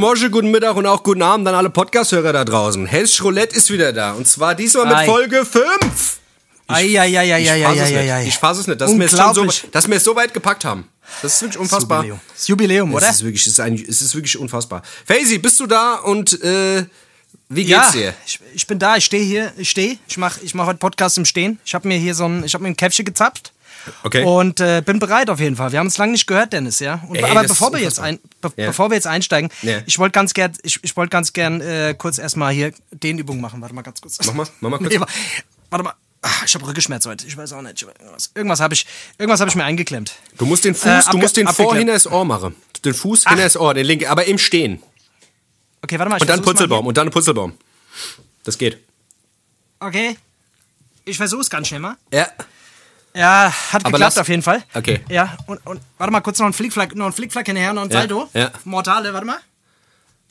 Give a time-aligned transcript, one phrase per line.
[0.04, 2.86] Guten Morgen, guten Mittag und auch guten Abend an alle Podcast-Hörer da draußen.
[2.88, 5.06] Hess Roulette ist wieder da und zwar diesmal mit Ei.
[5.06, 6.20] Folge 5.
[6.68, 8.26] Eieieiei.
[8.28, 10.66] Ich fasse es nicht, dass wir, es schon so, dass wir es so weit gepackt
[10.66, 10.90] haben.
[11.22, 12.00] Das ist wirklich unfassbar.
[12.00, 12.20] Jubiläum.
[12.34, 13.08] Das Jubiläum, oder?
[13.08, 14.82] Es ist wirklich, es ist, ein, es ist wirklich unfassbar.
[15.06, 16.84] Faisy, bist du da und äh,
[17.48, 18.14] wie ja, geht's dir?
[18.26, 19.98] ich, ich bin da, ich stehe hier, ich stehe.
[20.10, 21.60] Ich mache ich mach heute Podcast im Stehen.
[21.64, 23.53] Ich habe mir hier so ein, ich habe mir ein Käffchen gezapft.
[24.04, 24.24] Okay.
[24.24, 25.72] Und äh, bin bereit auf jeden Fall.
[25.72, 27.04] Wir haben uns lange nicht gehört, Dennis, ja.
[27.08, 28.68] Und, Ey, aber bevor wir jetzt ein, be Ja.
[28.68, 29.80] bevor wir jetzt einsteigen, Ja.
[29.86, 33.42] ich wollte ganz gern, ich, ich wollte ganz gern äh, kurz erstmal hier den Übung
[33.42, 33.62] machen.
[33.62, 34.18] Warte mal ganz kurz.
[34.26, 34.94] Mach mal, mach mal kurz.
[34.94, 35.08] Nee, wa-
[35.70, 35.94] warte mal.
[36.22, 37.28] Ach, ich habe Rückenschmerz heute.
[37.28, 37.82] Ich weiß auch nicht.
[37.82, 38.86] Irgendwas, irgendwas habe ich,
[39.18, 40.14] irgendwas habe ich mir eingeklemmt.
[40.38, 42.56] Du musst den Fuß, Äh, du musst den vor hinter das Ohr machen.
[42.86, 44.82] Den Fuß hinter das Ohr, den linken, aber im Stehen.
[45.82, 46.16] Okay, warte mal.
[46.16, 47.54] ich Und dann Putzelbaum, und dann Putzelbaum.
[48.46, 48.78] Das geht.
[49.82, 50.18] Okay.
[51.04, 51.98] Ich versuche es ganz schnell mal.
[52.14, 52.28] Ja.
[53.16, 54.64] Ja, hat Aber geklappt auf jeden Fall.
[54.74, 55.02] Okay.
[55.10, 57.90] Ja, und, und warte mal kurz noch ein Flickflack, noch ein Flickflack hinterher, noch ein
[57.90, 58.30] Ja, Salto.
[58.34, 58.52] ja.
[58.64, 59.38] Mortale, warte mal.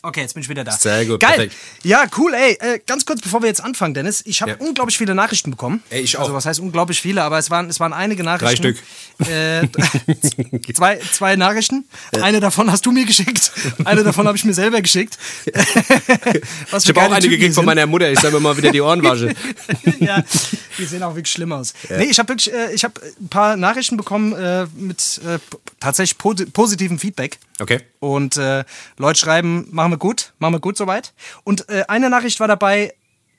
[0.04, 0.72] Okay, jetzt bin ich wieder da.
[0.72, 1.30] Sehr gut, Geil.
[1.34, 1.54] perfekt.
[1.84, 2.56] Ja, cool, ey.
[2.60, 4.22] Äh, ganz kurz, bevor wir jetzt anfangen, Dennis.
[4.26, 4.56] Ich habe Ja.
[4.58, 5.80] unglaublich viele Nachrichten bekommen.
[5.90, 6.22] Ey, ich auch.
[6.22, 8.74] Also, was heißt unglaublich viele, aber es waren, es waren einige Nachrichten.
[8.76, 9.28] Stück.
[9.28, 9.68] Äh,
[10.74, 11.84] zwei, zwei Nachrichten.
[12.20, 13.52] Eine davon hast du mir geschickt.
[13.84, 15.16] Eine davon habe ich mir selber geschickt.
[16.82, 18.10] Ich habe auch eine gekriegt von meiner Mutter.
[18.10, 19.34] Ich soll mir mal wieder die Ohren waschen.
[20.00, 20.22] ja,
[20.78, 21.74] die sehen auch wirklich schlimm aus.
[21.88, 25.38] Nee, ich habe wirklich, äh, ich habe ein paar Nachrichten bekommen äh, mit äh,
[25.80, 27.38] tatsächlich po positivem Feedback.
[27.62, 27.80] Okay.
[28.00, 28.64] Und äh,
[28.98, 31.12] Leute schreiben, machen wir gut, machen wir gut soweit.
[31.44, 32.92] Und äh, eine Nachricht war dabei,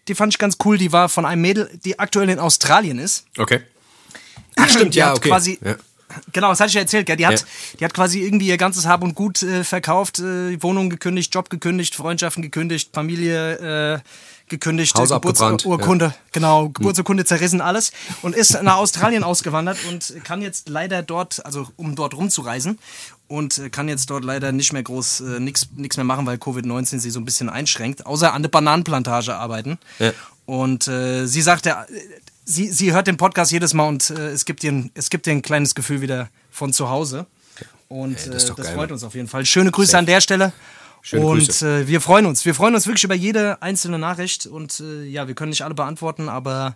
[0.07, 3.25] die fand ich ganz cool, die war von einem Mädel, die aktuell in Australien ist.
[3.37, 3.61] Okay.
[4.55, 5.29] Ach, stimmt, Die ja, hat okay.
[5.29, 5.75] Quasi, ja.
[6.31, 7.17] Genau, das hatte ich ja erzählt, gell?
[7.17, 7.45] Die hat, Ja.
[7.79, 11.49] die hat quasi irgendwie ihr ganzes Hab und Gut äh, verkauft, äh, Wohnung gekündigt, Job
[11.49, 13.99] gekündigt, Freundschaften gekündigt, Familie äh,
[14.47, 17.91] gekündigt, Haus Geburtsurkunde, genau, Geburtsurkunde zerrissen, alles.
[18.21, 22.77] Und ist nach Australien ausgewandert und kann jetzt leider dort, also um dort rumzureisen,
[23.27, 25.67] und äh, kann jetzt dort leider nicht mehr groß äh, nichts
[25.97, 29.77] mehr machen, weil Covid-19 sie so ein bisschen einschränkt, außer an der Bananenplantage arbeiten.
[29.99, 30.11] Ja.
[30.45, 31.75] Und äh, sie sagte, äh,
[32.45, 35.27] sie, sie hört den Podcast jedes Mal und äh, es, gibt ihr ein, es gibt
[35.27, 37.25] ihr ein kleines Gefühl wieder von zu Hause.
[37.87, 38.91] Und das äh, das, geil, freut Mann.
[38.91, 39.45] uns auf jeden Fall.
[39.45, 40.53] Schöne Grüße an der Stelle.
[41.01, 41.61] Schöne und.
[41.61, 42.45] Äh, wir freuen uns.
[42.45, 44.47] Wir freuen uns wirklich über jede einzelne Nachricht.
[44.47, 46.75] Und äh, ja, wir können nicht alle beantworten, aber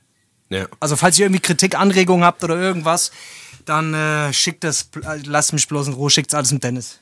[0.49, 0.65] ja.
[0.79, 3.11] also falls ihr irgendwie Kritik, Anregungen habt oder irgendwas,
[3.67, 6.99] dann äh, schickt das, äh, lasst mich bloß in Ruhe, schickt's alles mit Dennis.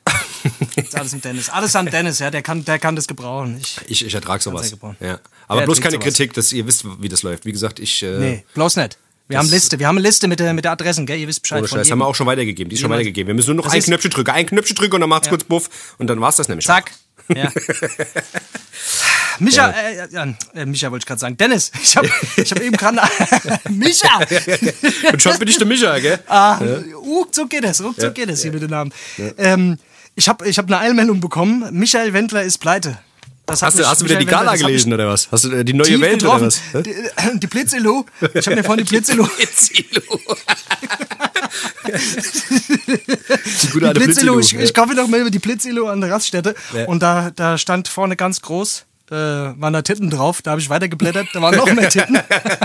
[0.73, 1.49] Schickt's alles mit Dennis.
[1.49, 3.57] Alles an Dennis, ja, der kann, der kann das gebrauchen.
[3.61, 4.75] Ich, Ich, ich ertrage sowas.
[4.99, 5.19] Ja.
[5.47, 6.03] Aber Er bloß keine sowas.
[6.05, 7.45] Kritik, dass ihr wisst, wie das läuft.
[7.45, 8.03] Wie gesagt, ich.
[8.03, 8.97] Äh, nee, bloß nicht.
[9.27, 11.17] Wir haben Liste, wir haben eine Liste mit der, mit der Adressen, gell?
[11.17, 11.57] Ihr wisst Bescheid.
[11.59, 12.69] Ohne Scheiß, haben wir auch schon weitergegeben.
[12.69, 13.27] Die ist schon Jemand- weitergegeben.
[13.29, 14.29] Wir müssen nur noch Das ein Knöpfchen drücken.
[14.29, 16.65] Ein Knöpfchen drücken und dann macht's kurz Buff und dann war's das nämlich.
[16.67, 16.91] Zack.
[17.33, 17.51] Ja.
[19.39, 21.37] Micha, äh, ja, äh, Micha wollte ich gerade sagen.
[21.37, 22.99] Dennis, ich habe ich hab eben gerade.
[23.69, 24.19] Micha!
[25.13, 26.19] Und schon bin ich der Micha, gell?
[26.27, 26.59] Ah,
[26.95, 28.93] ruckzuck geht es, ruckzuck geht es hier mit den Namen.
[29.37, 29.77] Ähm,
[30.15, 31.65] ich habe ich hab eine Eilmeldung bekommen.
[31.71, 32.97] Michael Wendler ist pleite.
[33.47, 35.27] Das Hast du, hast du wieder die Gala Wendler, gelesen oder was?
[35.31, 36.61] Hast du äh, die neue Welt oder getroffen.
[36.73, 36.83] was?
[36.83, 38.05] Die, äh, die Blitzelo.
[38.33, 39.29] Ich habe mir vorhin die Blitzelo.
[43.61, 44.63] Die gute alte Blitzelo, ich, Blitzelo.
[44.63, 46.85] ich kaufe noch mal über die Blitzelo an der Raststätte Ja.
[46.85, 50.69] und da, da stand vorne ganz groß, äh, waren da Titten drauf, da habe ich
[50.69, 52.17] weitergeblättert, da waren noch mehr Titten,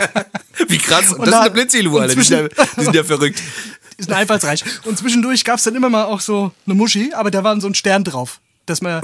[0.69, 1.13] Wie krass.
[1.13, 2.15] Und das da- ist eine Blitzilu, und Alter.
[2.15, 3.43] Die sind, ja, die sind ja verrückt.
[3.99, 4.65] die sind einfallsreich.
[4.85, 7.67] Und zwischendurch gab es dann immer mal auch so eine Muschi, aber da war so
[7.67, 9.01] ein Stern drauf, dass man,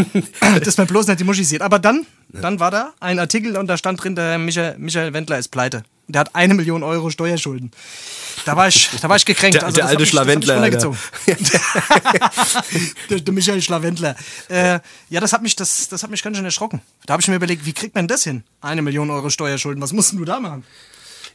[0.64, 1.62] dass man bloß nicht die Muschi sieht.
[1.62, 5.38] Aber dann, dann war da ein Artikel und da stand drin, der Michael, Michael Wendler
[5.38, 5.84] ist pleite.
[6.08, 7.70] Der hat eine Million Euro Steuerschulden.
[8.44, 9.56] Da war ich, da war ich gekränkt.
[9.56, 10.60] Der, Also der alte Schlawendler.
[13.10, 14.14] Der, der Michael Schlawendler.
[14.48, 16.80] Äh, ja, das hat, mich, das, das hat mich ganz schön erschrocken.
[17.06, 18.44] Da habe ich mir überlegt, wie kriegt man das hin?
[18.60, 20.64] Eine Million Euro Steuerschulden, was musst denn du da machen?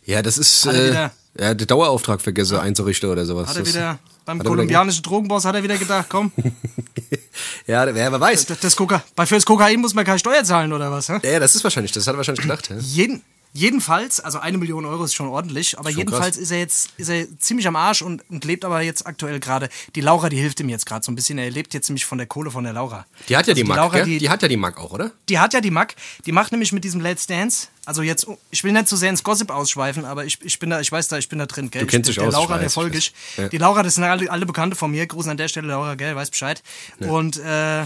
[0.05, 3.49] Ja, das ist äh, ja, der Dauerauftrag vergessen einzurichten oder sowas.
[3.49, 6.31] Hat er wieder, beim hat kolumbianischen Drogenboss hat er wieder gedacht, komm,
[7.67, 8.45] Ja, wer, weiß.
[8.47, 11.09] das, das Koka bei fürs Kokain muss man keine Steuer zahlen oder was?
[11.09, 11.19] hä?
[11.23, 12.69] Ja, das ist wahrscheinlich, das hat er wahrscheinlich gedacht.
[12.69, 12.77] Ja?
[12.79, 13.21] Jeden,
[13.53, 17.25] jedenfalls, also eine Million Euro ist schon ordentlich, aber jedenfalls ist er jetzt ist er
[17.39, 19.69] ziemlich am Arsch und, und lebt aber jetzt aktuell gerade.
[19.95, 21.37] Die Laura, die hilft ihm jetzt gerade so ein bisschen.
[21.37, 23.05] Er lebt jetzt nämlich von der Kohle von der Laura.
[23.29, 24.05] Die hat ja Also die Mac, Laura, gell?
[24.05, 25.11] die, Die hat ja die Mac auch, oder?
[25.29, 25.95] die hat ja die Mac.
[26.25, 29.23] Die macht nämlich mit diesem Let's Dance, Also jetzt, ich will nicht zu sehr ins
[29.23, 31.81] Gossip ausschweifen, aber ich, ich bin da, ich weiß da, ich bin da drin, gell?
[31.81, 33.13] Du kennst ich, dich der aus, Laura, der folge ich.
[33.37, 33.49] Ja.
[33.49, 35.05] Die Laura, das sind alle, alle Bekannte von mir.
[35.07, 36.61] Gruß an der Stelle, Laura, gell, weiß Bescheid.
[36.99, 37.83] Und äh,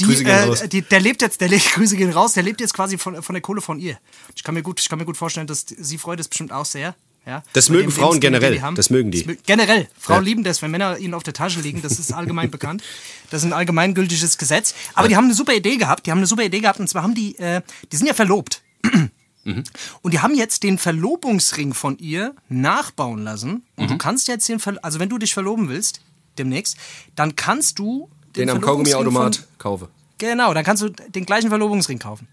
[0.00, 0.60] die, Grüße gehen raus.
[0.62, 3.22] äh, die, der lebt jetzt, der lebt, Grüße gehen raus, der lebt jetzt quasi von,
[3.22, 3.98] von der Kohle von ihr.
[4.34, 6.64] Ich kann mir gut, ich kann mir gut vorstellen, dass sie freut es bestimmt auch
[6.66, 6.94] sehr.
[7.26, 8.62] Ja, Das mögen Frauen generell.
[8.76, 9.24] Das mögen die.
[9.24, 9.88] mö- generell.
[9.98, 10.28] Frauen Ja.
[10.28, 11.82] lieben das, wenn Männer ihnen auf der Tasche liegen.
[11.82, 12.84] Das ist allgemein bekannt.
[13.30, 14.74] Das ist ein allgemeingültiges Gesetz.
[14.94, 16.06] Aber die haben eine super Idee gehabt.
[16.06, 16.78] Die haben eine super Idee gehabt.
[16.78, 18.62] Und zwar haben die, äh, die sind ja verlobt.
[19.42, 19.64] Mhm.
[20.02, 23.64] Und die haben jetzt den Verlobungsring von ihr nachbauen lassen.
[23.74, 23.88] Und Mhm.
[23.88, 26.02] du kannst jetzt den, Ver also wenn du dich verloben willst,
[26.38, 26.76] demnächst,
[27.16, 29.88] dann kannst du Den am Verlobungsring Kaugummiautomat kaufe.
[30.18, 32.26] Genau, dann kannst du den gleichen Verlobungsring kaufen.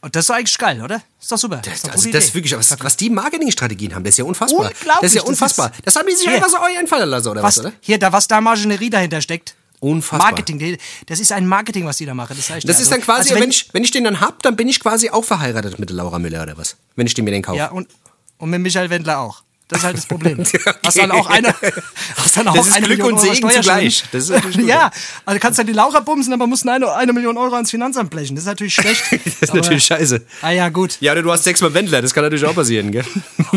[0.00, 1.00] Und das ist doch eigentlich geil, oder?
[1.20, 1.62] Ist doch super.
[1.64, 4.24] Das, ist doch also das ist wirklich, was, was die Marketingstrategien haben, das ist ja
[4.24, 4.66] unfassbar.
[4.66, 5.70] Unglaublich, Das ist ja das unfassbar.
[5.72, 6.34] ist- Das haben die sich Hier.
[6.34, 7.72] einfach so euch einfallen lassen, oder was, was, oder?
[7.80, 9.54] hier, da was da Marginerie dahinter steckt.
[9.80, 10.30] Unfassbar.
[10.32, 12.36] Marketing, das ist ein Marketing, was die da machen.
[12.36, 14.56] Das, Das ist Also- dann quasi, also wenn, ich, wenn ich den dann hab, dann
[14.56, 16.76] bin ich quasi auch verheiratet mit Laura Müller oder was?
[16.96, 17.58] Wenn ich den mir den kaufe.
[17.58, 17.88] Ja, und,
[18.38, 19.42] und mit Michael Wendler auch.
[19.68, 20.38] Das ist halt das Problem.
[20.44, 20.60] Okay.
[20.84, 21.54] Hast dann auch eine,
[22.16, 23.90] hast dann auch Das ist eine Glück Million und Euro Segen Steuerschulden.
[23.90, 24.04] zugleich.
[24.12, 24.90] Das ist ja,
[25.24, 28.34] also kannst dann die Laura bumsen, aber musst eine, eine Million Euro ans Finanzamt blechen.
[28.36, 29.02] Das ist natürlich schlecht.
[29.24, 30.22] Das ist aber, natürlich scheiße.
[30.42, 30.98] Ah ja, gut.
[31.00, 33.04] Ja, oder du hast sechsmal Wendler, das kann natürlich auch passieren, gell?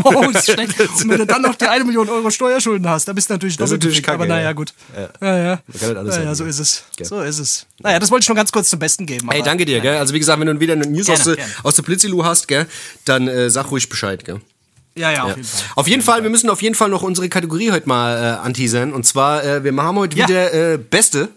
[0.04, 0.80] Oh, ist schlecht.
[0.80, 3.58] Und wenn du dann noch die eine Million Euro Steuerschulden hast, dann bist du natürlich
[3.58, 4.10] Das ist natürlich gefickt.
[4.10, 4.54] Aber kacke, naja, ja.
[4.54, 4.74] gut.
[4.96, 5.28] Ja.
[5.28, 5.60] Ja, ja.
[5.82, 6.50] Halt alles naja, haben, so ja.
[6.50, 6.84] ist es.
[6.96, 7.06] Gell.
[7.08, 7.66] So ist es.
[7.80, 9.28] Naja, das wollte ich nur ganz kurz zum Besten geben.
[9.30, 9.98] Ey, aber- danke dir, gell?
[9.98, 11.52] Also wie gesagt, wenn du wieder eine News Gerne, aus, der- gerne.
[11.64, 12.66] aus der Blitzilu hast, gell,
[13.06, 14.40] dann äh, sag ruhig Bescheid, gell?
[14.98, 15.36] Ja, ja, auf Ja.
[15.36, 15.66] jeden Fall.
[15.76, 18.94] Auf jeden Fall, wir müssen auf jeden Fall noch unsere Kategorie heute mal äh, anteasern.
[18.94, 20.28] Und zwar, äh, wir haben heute Ja.
[20.28, 21.30] wieder äh, Beste.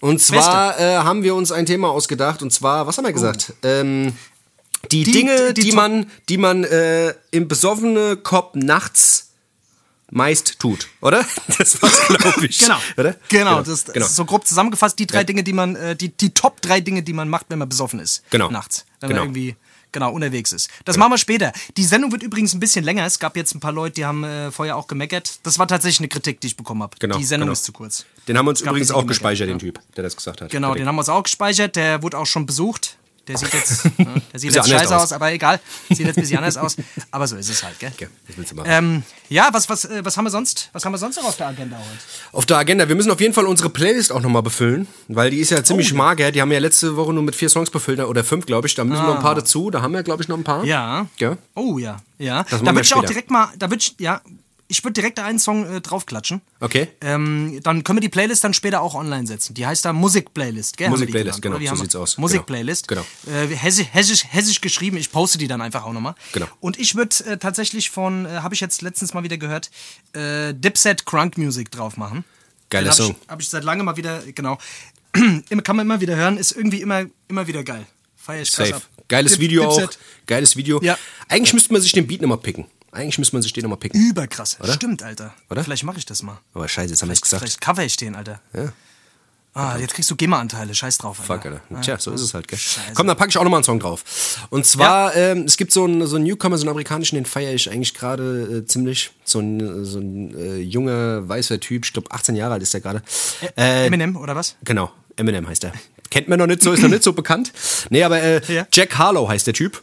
[0.00, 2.42] Und zwar äh, haben wir uns ein Thema ausgedacht.
[2.42, 3.54] Und zwar, was haben wir gesagt?
[3.62, 4.12] Ähm,
[4.92, 9.30] die, Die- Dinge, die die, Top- man, die man äh, im besoffene Kopf nachts
[10.10, 11.24] meist tut, oder?
[11.58, 12.58] Das war's, glaube ich.
[12.58, 12.76] Genau.
[12.96, 13.16] Oder?
[13.28, 14.06] Genau, das, das genau.
[14.06, 15.24] ist so grob zusammengefasst, die drei Ja.
[15.24, 17.98] Dinge, die man, äh, die, die Top drei Dinge, die man macht, wenn man besoffen
[17.98, 18.22] ist.
[18.30, 18.48] Genau.
[18.50, 18.84] Nachts.
[19.00, 19.22] Wenn Genau.
[19.22, 19.56] man irgendwie
[19.96, 20.68] genau unterwegs ist.
[20.84, 21.52] Das machen wir später.
[21.78, 23.06] Die Sendung wird übrigens ein bisschen länger.
[23.06, 25.40] Es gab jetzt ein paar Leute, die haben äh, vorher auch gemeckert.
[25.42, 26.94] Das war tatsächlich eine Kritik, die ich bekommen habe.
[26.98, 27.54] Genau, Die Sendung genau.
[27.54, 28.04] ist zu kurz.
[28.28, 29.54] Den haben wir uns übrigens auch E-Mail, gespeichert, ja.
[29.54, 30.50] den Typ, der das gesagt hat.
[30.50, 31.76] Genau, den haben wir uns auch gespeichert.
[31.76, 32.98] Der wurde auch schon besucht.
[33.28, 33.90] Der sieht jetzt, ja,
[34.32, 35.02] der sieht jetzt scheiße aus.
[35.04, 35.12] aus.
[35.12, 35.60] aber egal.
[35.88, 36.76] Sieht jetzt ein bisschen anders aus.
[37.10, 37.90] Aber so ist es halt, gell?
[37.92, 38.68] Okay, was willst du machen?
[38.70, 40.70] Ähm, ja, was, was, äh, was haben wir sonst?
[40.72, 41.88] Was haben wir sonst noch auf der Agenda heute?
[42.32, 42.88] Auf der Agenda.
[42.88, 45.92] Wir müssen auf jeden Fall unsere Playlist auch nochmal befüllen, weil die ist ja ziemlich
[45.92, 46.30] Oh, mager.
[46.30, 48.74] Die haben ja letzte Woche nur mit vier Songs befüllt, oder fünf, glaube ich.
[48.74, 49.70] Da müssen noch ein paar dazu.
[49.70, 50.62] Da haben wir, glaube ich, noch ein paar.
[50.62, 50.64] Ah.
[50.64, 51.06] Ja.
[51.18, 51.36] Ja.
[51.54, 52.44] Oh ja, ja.
[52.48, 54.20] Das da würde ich auch direkt mal, da würde ich, ja,
[54.68, 56.40] ich würde direkt einen Song äh, draufklatschen.
[56.60, 56.88] Okay.
[57.00, 59.54] Ähm, dann können wir die Playlist dann später auch online setzen.
[59.54, 60.90] Die heißt da Musik-Playlist, gell?
[60.90, 62.18] Musik-Playlist, genau, so sieht's aus.
[62.18, 62.88] Musik-Playlist.
[62.88, 64.96] Genau, Äh, hessisch, hessisch, hessisch geschrieben.
[64.96, 66.14] Ich poste die dann einfach auch nochmal.
[66.32, 66.46] Genau.
[66.60, 69.70] Und ich würde äh, tatsächlich von, äh, habe ich jetzt letztens mal wieder gehört,
[70.14, 72.24] äh, Dipset Crunk Music drauf machen.
[72.70, 73.14] Geiler Song.
[73.22, 74.58] Ich, habe ich seit langem mal wieder, genau.
[75.12, 77.86] Kann man immer wieder hören, ist irgendwie immer, immer wieder geil.
[78.16, 78.76] Feier ich krass Safe.
[78.82, 78.88] ab.
[79.08, 79.76] Geiles Dip- Video auch.
[79.78, 79.98] Dipset.
[80.26, 80.82] Geiles Video.
[80.82, 80.98] Ja.
[81.28, 82.66] Eigentlich müsste man sich den Beat nochmal picken.
[82.96, 84.00] Eigentlich müsste man sich den nochmal picken.
[84.00, 84.56] Überkrass.
[84.74, 85.34] Stimmt, Alter.
[85.50, 85.62] Oder?
[85.62, 86.38] Vielleicht mache ich das mal.
[86.54, 87.42] Aber scheiße, jetzt haben wir es gesagt.
[87.42, 88.40] Vielleicht cover ich den, Alter.
[88.54, 88.72] Ja.
[89.54, 90.74] Ah, jetzt kriegst du GEMA-Anteile.
[90.74, 91.34] Scheiß drauf, Alter.
[91.34, 91.80] Fuck, Alter.
[91.80, 92.58] Tja, so ist es halt, gell?
[92.58, 92.92] Scheiße.
[92.94, 94.04] Komm, dann packe ich auch nochmal einen Song drauf.
[94.50, 97.54] Und zwar, ähm, es gibt so einen, so einen Newcomer, so einen amerikanischen, den feiere
[97.54, 99.12] ich eigentlich gerade äh, ziemlich.
[99.24, 102.82] So ein, so ein äh, junger, weißer Typ, ich glaube 18 Jahre alt ist der
[102.82, 103.02] gerade.
[103.56, 104.56] Äh, Eminem, oder was?
[104.62, 105.72] Genau, Eminem heißt er.
[106.10, 107.50] Kennt man noch nicht so, ist noch nicht so bekannt.
[107.88, 108.66] Nee, aber äh, Ja.
[108.72, 109.82] Jack Harlow heißt der Typ.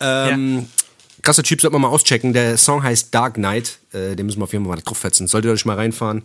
[0.00, 0.66] Ähm,
[1.22, 2.32] Krasser Typ, sollte man mal auschecken.
[2.32, 3.78] Der Song heißt Dark Knight.
[3.92, 6.22] Äh, den müssen wir auf jeden Fall mal drauf Solltet ihr euch mal reinfahren.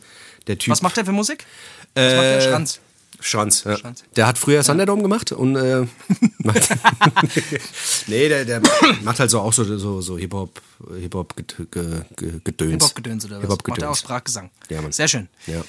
[0.47, 0.71] Der Typ.
[0.71, 1.45] Was macht der für Musik?
[1.93, 2.41] Was macht der?
[2.41, 2.79] Schranz.
[3.21, 3.77] Schranz, ja.
[3.77, 4.03] Schranz.
[4.15, 5.85] Der hat früher Thunderdome gemacht und äh,
[6.39, 6.69] macht,
[8.07, 8.61] nee, der, der
[9.03, 10.61] macht halt so auch so, so, so Hip-Hop,
[10.99, 12.71] Hip-Hop ge- ge- ge- Gedöns.
[12.73, 13.41] Hip-Hop-Gedöns oder was?
[13.43, 13.99] Hip-Hop Macht er auch Gedöns.
[13.99, 14.49] Sprachgesang.
[14.69, 14.91] Ja, Mann.
[14.91, 15.27] Sehr schön.
[15.47, 15.63] Ja.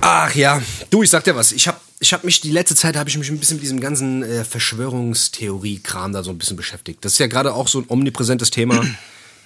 [0.00, 0.60] Ach ja,
[0.90, 1.52] du, ich sag dir was.
[1.52, 3.80] Ich hab, ich hab mich die letzte Zeit habe ich mich ein bisschen mit diesem
[3.80, 7.04] ganzen äh, Verschwörungstheorie-Kram da so ein bisschen beschäftigt.
[7.04, 8.84] Das ist ja gerade auch so ein omnipräsentes Thema.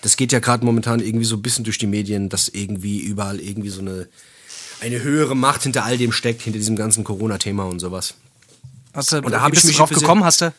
[0.02, 3.40] Das geht ja gerade momentan irgendwie so ein bisschen durch die Medien, dass irgendwie überall
[3.40, 4.08] irgendwie so eine
[4.80, 8.14] eine höhere Macht hinter all dem steckt, hinter diesem ganzen Corona-Thema und sowas.
[8.92, 10.52] Hast du, Und da wie hab ich bist du mich drauf gekommen, hast du?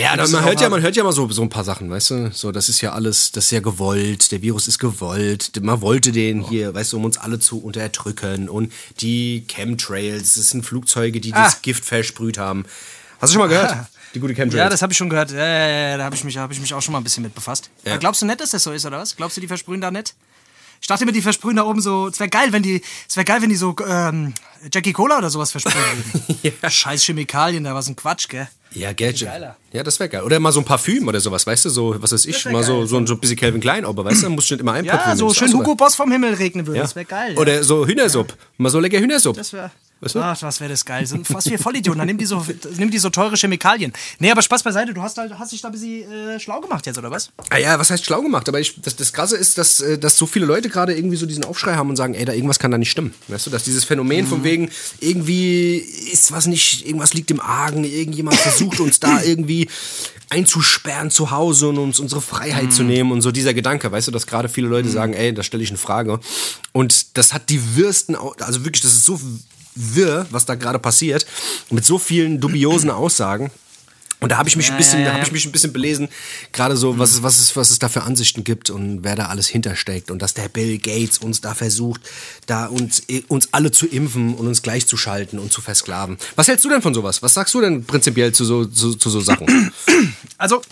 [0.00, 2.30] Ja, man hört ja, man hört ja mal so, so ein paar Sachen, weißt du?
[2.32, 6.12] So, das ist ja alles, das ist ja gewollt, der Virus ist gewollt, man wollte
[6.12, 11.20] den hier, weißt du, um uns alle zu unterdrücken und die Chemtrails, das sind Flugzeuge,
[11.20, 11.44] die Ah.
[11.44, 12.64] das Gift versprüht haben.
[13.20, 13.70] Hast du schon mal gehört?
[13.72, 13.88] Ah.
[14.14, 14.58] Die gute Chemtrails.
[14.58, 15.30] Ja, das habe ich schon gehört.
[15.30, 17.22] Ja, ja, ja, da habe ich, mich- hab ich mich auch schon mal ein bisschen
[17.22, 17.70] mit befasst.
[17.84, 19.16] Aber glaubst du nicht, dass das so ist, oder was?
[19.16, 20.14] Glaubst du, die versprühen da nicht?
[20.80, 22.08] Ich dachte immer, die versprühen da oben so.
[22.08, 24.34] Es wäre geil, wenn die, es wäre geil, wenn die so ähm,
[24.72, 26.26] Jackie Cola oder sowas versprühen würden.
[26.62, 26.70] Ja.
[26.70, 28.48] Scheiß Chemikalien, da was ein Quatsch, gell?
[28.72, 29.28] ja, Gadget.
[29.28, 29.56] geiler.
[29.72, 30.22] Ja, das wäre geil.
[30.22, 32.78] Oder mal so ein Parfüm oder sowas, weißt du, so, was weiß ich, mal so,
[32.80, 32.86] geil.
[32.86, 34.96] so, ein- so ein bisschen Calvin Klein, aber weißt du, muss nicht immer ein Ja,
[34.96, 35.74] Parfüm so nehmen, schön Hugo.
[35.74, 36.78] Boss vom Himmel regnen würde.
[36.78, 36.82] Ja.
[36.84, 37.34] Das wäre geil.
[37.34, 37.40] Ja.
[37.40, 38.34] Oder so Hühnersupp.
[38.58, 39.36] Mal so lecker Hühnersupp.
[39.36, 40.20] Das wäre Weißt du?
[40.20, 41.06] Ach, was wäre das geil.
[41.06, 41.98] Sind was wir Vollidioten.
[41.98, 42.44] Dann nimm die, so,
[42.76, 43.94] nimm die so teure Chemikalien.
[44.18, 44.92] Nee, aber Spaß beiseite.
[44.92, 47.30] Du hast, halt, hast dich da ein bisschen äh, schlau gemacht jetzt, oder was?
[47.48, 48.46] Ah ja, was heißt schlau gemacht?
[48.48, 51.24] Aber ich, das, das Krasse ist, dass, äh, dass so viele Leute gerade irgendwie so
[51.24, 53.14] diesen Aufschrei haben und sagen, ey, da irgendwas kann da nicht stimmen.
[53.28, 57.84] Weißt du, dass dieses Phänomen von wegen, irgendwie ist was nicht, irgendwas liegt im Argen,
[57.84, 59.68] irgendjemand versucht uns da irgendwie
[60.28, 64.12] einzusperren zu Hause und uns unsere Freiheit zu nehmen und so dieser Gedanke, weißt du,
[64.12, 66.20] dass gerade viele Leute sagen, ey, da stelle ich eine Frage.
[66.72, 69.20] Und das hat die Würsten, also wirklich, das ist so
[69.76, 71.26] wirr, was da gerade passiert,
[71.70, 73.50] mit so vielen dubiosen Aussagen.
[74.18, 75.12] Und da habe ich mich ein Ja, bisschen, ja, ja.
[75.12, 76.08] habe ich mich ein bisschen belesen,
[76.50, 79.26] gerade so, was es, was es, was es da für Ansichten gibt und wer da
[79.26, 82.00] alles hintersteckt und dass der Bill Gates uns da versucht,
[82.46, 86.16] da uns, uns alle zu impfen und uns gleichzuschalten und zu versklaven.
[86.34, 87.22] Was hältst du denn von sowas?
[87.22, 89.70] Was sagst du denn prinzipiell zu so, zu, zu so Sachen?
[90.38, 90.62] Also,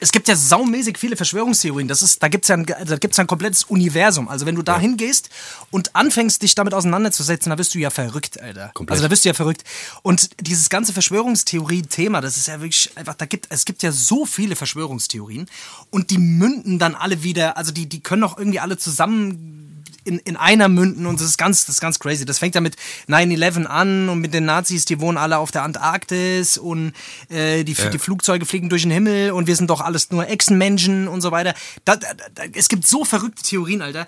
[0.00, 1.88] es gibt ja saumäßig viele Verschwörungstheorien.
[1.88, 4.28] Das ist, da gibt es ja, ein, da gibt's ja ein komplettes Universum.
[4.28, 5.30] Also, wenn du da hingehst
[5.70, 8.70] und anfängst, dich damit auseinanderzusetzen, da wirst du ja verrückt, Alter.
[8.74, 8.92] Komplett.
[8.92, 9.64] Also, da wirst du ja verrückt.
[10.02, 14.26] Und dieses ganze Verschwörungstheorie-Thema, das ist ja wirklich einfach, da gibt, es gibt ja so
[14.26, 15.48] viele Verschwörungstheorien
[15.90, 19.65] und die münden dann alle wieder, also die, die können doch irgendwie alle zusammen
[20.06, 22.24] in, in einer münden und das ist ganz, das ist ganz crazy.
[22.24, 22.76] Das fängt ja mit
[23.08, 26.92] 9-11 an und mit den Nazis, die wohnen alle auf der Antarktis und
[27.28, 31.08] äh, die, die Flugzeuge fliegen durch den Himmel und wir sind doch alles nur Echsenmenschen
[31.08, 31.54] und so weiter.
[31.84, 34.06] Da, da, da, es gibt so verrückte Theorien, Alter.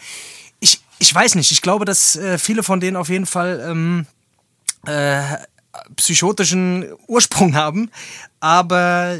[0.60, 4.06] Ich, ich weiß nicht, ich glaube, dass äh, viele von denen auf jeden Fall ähm,
[4.86, 5.22] äh,
[5.96, 7.90] psychotischen Ursprung haben,
[8.40, 9.18] aber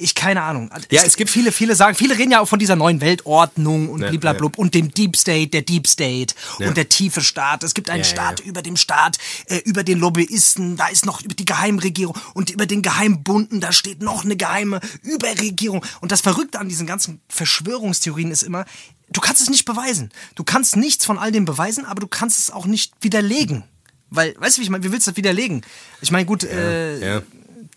[0.00, 0.70] ich keine Ahnung.
[0.90, 4.02] Ja, es gibt- viele, viele sagen, viele reden ja auch von dieser neuen Weltordnung und
[4.02, 6.68] Ja, bliblablub und dem Deep State, der Deep State Ja.
[6.68, 7.62] und der tiefe Staat.
[7.64, 8.46] Es gibt einen Ja, ja, Staat ja.
[8.46, 12.66] über dem Staat, äh, über den Lobbyisten, da ist noch über die Geheimregierung und über
[12.66, 15.84] den Geheimbunden, da steht noch eine geheime Überregierung.
[16.00, 18.64] Und das Verrückte an diesen ganzen Verschwörungstheorien ist immer,
[19.10, 20.10] du kannst es nicht beweisen.
[20.34, 23.64] Du kannst nichts von all dem beweisen, aber du kannst es auch nicht widerlegen.
[24.10, 25.62] Weil, weißt du, wie ich meine, wie willst du das widerlegen?
[26.00, 27.22] Ich meine, gut, äh, ja.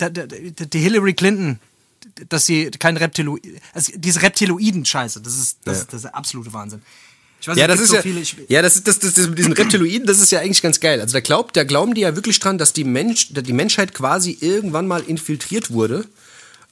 [0.10, 1.60] die Hillary Clinton,
[2.30, 3.42] dass sie kein Reptiloid,
[3.74, 5.82] also diese Reptiloiden-Scheiße, das ist, das, Ja.
[5.82, 6.82] ist, das ist der absolute Wahnsinn.
[7.42, 9.28] Ich weiß, Ja, das ist so ja, viele, ich, ja, das ist das, das, das
[9.28, 11.02] mit diesen Reptiloiden, das ist ja eigentlich ganz geil.
[11.02, 14.38] Also da glaubt, da glauben die ja wirklich dran, dass die Mensch, die Menschheit quasi
[14.40, 16.06] irgendwann mal infiltriert wurde.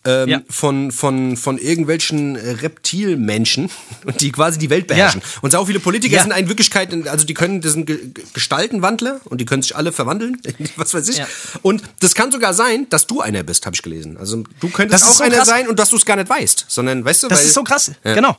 [0.04, 0.42] Ähm, Ja.
[0.50, 3.70] von, von, von irgendwelchen äh, Reptilmenschen,
[4.20, 5.22] die quasi die Welt beherrschen.
[5.22, 5.28] Ja.
[5.42, 6.24] Und sau viele Politiker Ja.
[6.24, 9.76] sind in Wirklichkeit, also die können, das sind Ge- Ge- Gestaltenwandler und die können sich
[9.76, 10.42] alle verwandeln,
[10.76, 11.22] was weiß ich.
[11.62, 14.18] Und das kann sogar sein, dass du einer bist, habe ich gelesen.
[14.18, 15.48] Also du könntest auch so einer krass.
[15.48, 17.64] sein und dass du es gar nicht weißt, sondern weißt du, Das weil, ist so
[17.64, 18.38] krass, genau.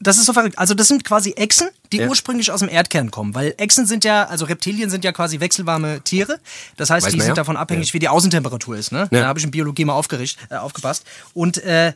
[0.00, 0.56] Das ist so verrückt.
[0.58, 2.08] Also das sind quasi Echsen, die Ja.
[2.08, 3.34] ursprünglich aus dem Erdkern kommen.
[3.34, 6.38] Weil Echsen sind ja, also Reptilien sind ja quasi wechselwarme Tiere.
[6.76, 7.34] Das heißt, Weiß die sind ja.
[7.34, 7.94] davon abhängig, Ja.
[7.94, 8.92] wie die Außentemperatur ist.
[8.92, 9.08] Ne?
[9.10, 10.00] Da habe ich in Biologie mal
[10.50, 11.04] äh, aufgepasst.
[11.34, 11.92] Und äh,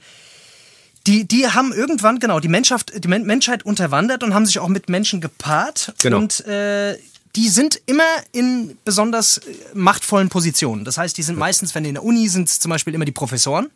[1.06, 4.68] die, die haben irgendwann, genau, die Menschheit, die Men Menschheit unterwandert und haben sich auch
[4.68, 5.94] mit Menschen gepaart.
[6.02, 6.18] Genau.
[6.18, 6.96] Und äh,
[7.36, 9.42] die sind immer in besonders äh,
[9.74, 10.84] machtvollen Positionen.
[10.84, 13.12] Das heißt, die sind meistens, wenn die in der Uni sind, zum Beispiel immer die
[13.12, 13.70] Professoren.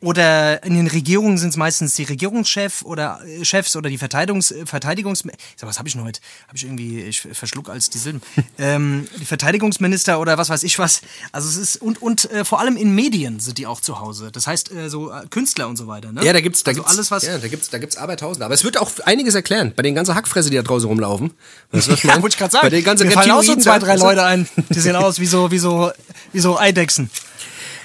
[0.00, 4.54] Oder in den Regierungen sind es meistens die Regierungschef oder äh, Chefs oder die Verteidigungs
[4.64, 5.20] Verteidigungs
[5.56, 6.20] Sag, was habe ich denn heute?
[6.48, 8.22] Habe ich irgendwie ich verschluck als die Silben.
[8.58, 11.02] ähm, die Verteidigungsminister oder was weiß ich was.
[11.32, 14.30] Also es ist und und äh, vor allem in Medien sind die auch zu Hause.
[14.32, 16.12] Das heißt äh, so äh, Künstler und so weiter.
[16.12, 16.24] Ne?
[16.24, 17.24] Ja, da gibt's, da also gibt's, alles was.
[17.24, 18.44] ja, da gibt's, da gibt's Arbeitausende.
[18.44, 19.72] Aber es wird auch einiges erklären.
[19.76, 21.32] Bei den ganzen Hackfresse, die da draußen rumlaufen.
[21.70, 22.66] Was ich Ja, wollte ich gerade sagen.
[22.66, 24.02] Bei den ganzen Mir fallen auch so zwei, drei du?
[24.02, 24.48] Leute ein.
[24.70, 25.90] Die sehen aus wie so, wie so,
[26.32, 27.10] wie so Eidechsen.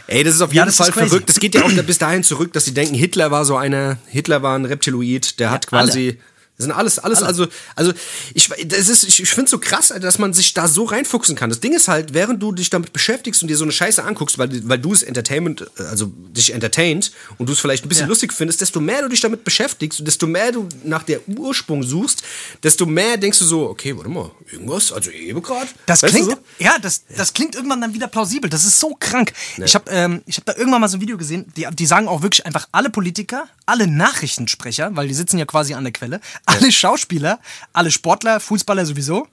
[0.08, 1.30] Ey, das ist auf Ja, jeden das Fall verrückt.
[1.30, 4.44] Das geht ja auch bis dahin zurück, dass sie denken, Hitler war so eine, Hitler
[4.44, 6.20] war ein Reptiloid, der hat quasi.
[6.58, 7.92] Das sind alles, alles, also, also,
[8.34, 11.36] ich, das ist, ich, ich finde es so krass, dass man sich da so reinfuchsen
[11.36, 11.50] kann.
[11.50, 14.38] Das Ding ist halt, während du dich damit beschäftigst und dir so eine Scheiße anguckst,
[14.38, 18.10] weil, weil du es Entertainment, also dich entertaint und du es vielleicht ein bisschen Ja.
[18.10, 21.84] lustig findest, desto mehr du dich damit beschäftigst und desto mehr du nach der Ursprung
[21.84, 22.24] suchst,
[22.64, 25.68] desto mehr denkst du so, okay, warte mal, irgendwas, also eben gerade.
[25.88, 26.38] Das Weißt klingt, so?
[26.60, 28.50] ja, das, das klingt irgendwann dann wieder plausibel.
[28.50, 29.34] Das ist so krank.
[29.58, 32.08] Ich habe ähm, ich hab da irgendwann mal so ein Video gesehen, die, die sagen
[32.08, 36.22] auch wirklich einfach alle Politiker, alle Nachrichtensprecher, weil die sitzen ja quasi an der Quelle,
[36.46, 37.40] alle Schauspieler,
[37.74, 39.28] alle Sportler, Fußballer sowieso,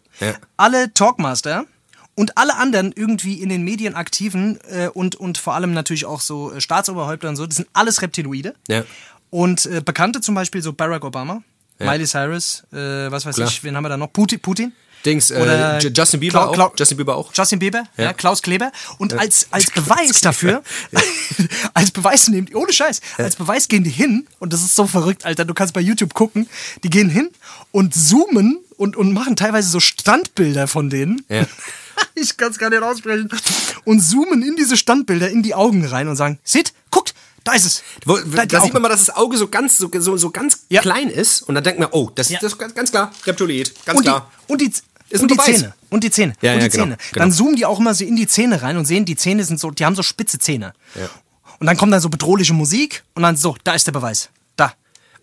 [0.56, 1.64] alle Talkmaster
[2.14, 6.20] und alle anderen irgendwie in den Medien aktiven äh, und, und vor allem natürlich auch
[6.20, 8.54] so äh, Staatsoberhäupter und so, das sind alles Reptiloide.
[8.68, 8.84] Ja.
[9.30, 11.42] Und äh, Bekannte zum Beispiel so Barack Obama,
[11.78, 11.90] Ja.
[11.90, 13.48] Miley Cyrus, äh, was weiß Klar.
[13.48, 14.12] ich, wen haben wir da noch?
[14.12, 14.40] Putin?
[14.40, 14.72] Putin?
[15.04, 16.74] Dings, äh, Justin Bieber Clau- auch.
[16.78, 17.32] Justin Bieber auch.
[17.34, 18.04] Justin Bieber, ja.
[18.04, 18.12] Ja.
[18.12, 18.70] Klaus Kleber.
[18.98, 20.62] Und als, als Beweis dafür,
[21.74, 24.86] als Beweis nehmen die, ohne Scheiß, als Beweis gehen die hin, und das ist so
[24.86, 26.48] verrückt, Alter, du kannst bei YouTube gucken,
[26.84, 27.30] die gehen hin
[27.72, 31.24] und zoomen und, und machen teilweise so Standbilder von denen.
[31.28, 31.46] Ja.
[32.14, 33.28] Ich kann es gar nicht aussprechen.
[33.84, 37.64] Und zoomen in diese Standbilder in die Augen rein und sagen, seht, guckt, da ist
[37.66, 37.82] es.
[38.06, 40.30] Wo, Da, die da sieht man mal, dass das Auge so ganz, so, so, so
[40.30, 40.80] ganz Ja.
[40.80, 42.38] klein ist und dann denkt man, oh, das, Ja.
[42.40, 44.30] das ist ganz, ganz klar, Reptiloid, ganz und die, klar.
[44.48, 44.72] und die,
[45.12, 45.60] Ist und ein die Beweis.
[45.60, 45.74] Zähne.
[45.90, 46.32] Und die Zähne.
[46.40, 46.96] Ja, und ja, die genau, Zähne.
[47.12, 47.24] genau.
[47.24, 49.60] Dann zoomen die auch immer so in die Zähne rein und sehen, die Zähne sind
[49.60, 50.72] so, die haben so spitze Zähne.
[50.94, 51.08] Ja.
[51.60, 54.30] Und dann kommt dann so bedrohliche Musik und dann so, da ist der Beweis.
[54.56, 54.72] Da.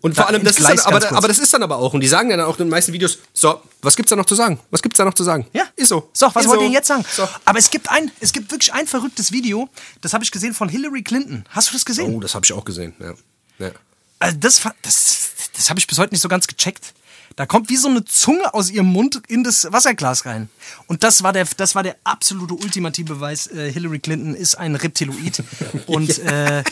[0.00, 2.00] Und Da vor allem, das ist dann, aber, aber das ist dann aber auch, und
[2.00, 4.58] die sagen dann auch in den meisten Videos, so, was gibt's da noch zu sagen?
[4.70, 5.46] Was gibt's da noch zu sagen?
[5.52, 5.64] Ja.
[5.76, 6.08] Ist so.
[6.14, 7.04] So, was ist wollt ihr jetzt sagen?
[7.12, 7.28] So.
[7.44, 9.68] Aber es gibt ein, es gibt wirklich ein verrücktes Video,
[10.00, 11.44] das habe ich gesehen von Hillary Clinton.
[11.50, 12.14] Hast du das gesehen?
[12.14, 13.12] Oh, das habe ich auch gesehen, ja.
[13.58, 13.72] ja.
[14.20, 16.94] Also das, das, das habe ich bis heute nicht so ganz gecheckt.
[17.36, 20.48] Da kommt wie so eine Zunge aus ihrem Mund in das Wasserglas rein.
[20.86, 23.46] Und das war der, das war der absolute ultimative Beweis.
[23.46, 25.42] Äh, Hillary Clinton ist ein Reptiloid.
[25.86, 26.62] Und äh,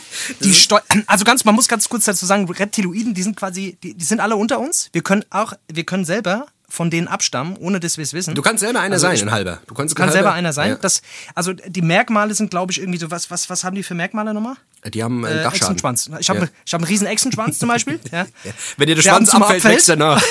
[0.43, 3.95] die Steu also ganz, man muss ganz kurz dazu sagen, Reptiloiden, die sind quasi, die,
[3.95, 4.91] die sind alle unter uns.
[4.93, 8.35] Wir können auch, wir können selber von denen abstammen, ohne dass wir es wissen.
[8.35, 9.61] Du kannst selber einer Also sein, ein halber.
[9.67, 10.73] Du kannst, kannst selber einer sein.
[10.73, 10.77] Ja.
[10.77, 11.01] Das,
[11.35, 14.35] also die Merkmale sind, glaube ich, irgendwie so, was, was, was haben die für Merkmale
[14.35, 14.57] nochmal?
[14.93, 15.77] Die haben einen Äh, Dachschaden.
[15.77, 16.11] Echsenschwanz.
[16.21, 16.49] Ich habe Ja.
[16.67, 17.99] ich hab einen riesen Echsenschwanz zum Beispiel.
[18.13, 18.27] Ja.
[18.45, 18.53] Ja.
[18.77, 20.23] Wenn dir der Der Schwanz abfällt, wächst er nach.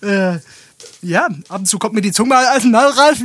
[0.00, 0.36] genau.
[1.00, 3.16] Ja, ab und zu kommt mir die Zunge als Nall raus.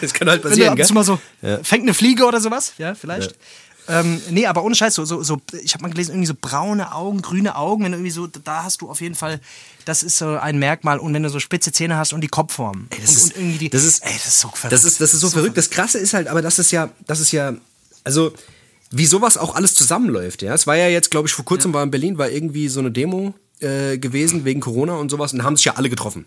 [0.00, 1.20] Das kann halt Wenn du passieren, ab und zu mal so,
[1.62, 3.34] fängt eine Fliege oder sowas, ja, vielleicht.
[3.88, 6.94] Ähm, nee, aber ohne Scheiß, so, so, so ich habe mal gelesen, irgendwie so braune
[6.94, 9.40] Augen, grüne Augen, wenn du irgendwie so, da hast du auf jeden Fall,
[9.84, 10.98] das ist so ein Merkmal.
[10.98, 12.86] Und wenn du so spitze Zähne hast und die Kopfform.
[12.90, 14.72] das und, ist- und irgendwie die, das ist- ey, das ist so verrückt.
[14.72, 15.56] Das ist, das ist so, verrückt.
[15.56, 17.54] Das Krasse ist halt, aber das ist ja, das ist ja,
[18.04, 18.32] also
[18.92, 20.42] wie sowas auch alles zusammenläuft.
[20.42, 22.78] Ja, es war ja jetzt, glaube ich, vor kurzem war in Berlin war irgendwie so
[22.80, 26.24] eine Demo äh, gewesen wegen Corona und sowas und da haben sich ja alle getroffen.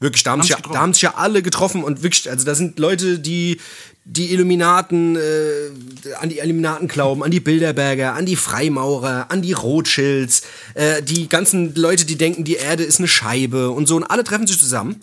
[0.00, 0.74] Wirklich, da haben, sich ja, sich getroffen.
[0.74, 3.60] da haben sich ja alle getroffen und wirklich, also da sind Leute, die
[4.04, 9.52] die Illuminaten, äh, an die Illuminaten glauben, an die Bilderberger, an die Freimaurer, an die
[9.52, 10.42] Rothschilds,
[10.74, 14.24] äh, die ganzen Leute, die denken, die Erde ist eine Scheibe und so und alle
[14.24, 14.96] treffen sich zusammen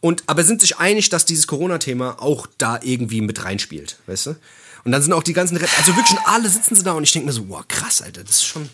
[0.00, 4.36] und aber sind sich einig, dass dieses Corona-Thema auch da irgendwie mit reinspielt, weißt du?
[4.84, 7.12] Und dann sind auch die ganzen, Rep also wirklich alle sitzen sie da und ich
[7.12, 8.68] denke mir so, wow, krass, Alter, das ist schon,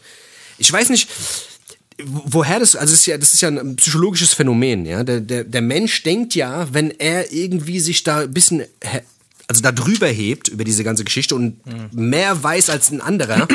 [0.58, 1.08] ich weiß nicht,
[2.04, 5.04] woher das, also das ist ja, das ist ja ein psychologisches Phänomen, ja.
[5.04, 9.00] Der, der, der Mensch denkt ja, wenn er irgendwie sich da ein bisschen, he-
[9.49, 11.59] also da drüber hebt über diese ganze Geschichte und
[11.92, 13.49] mehr weiß als ein anderer,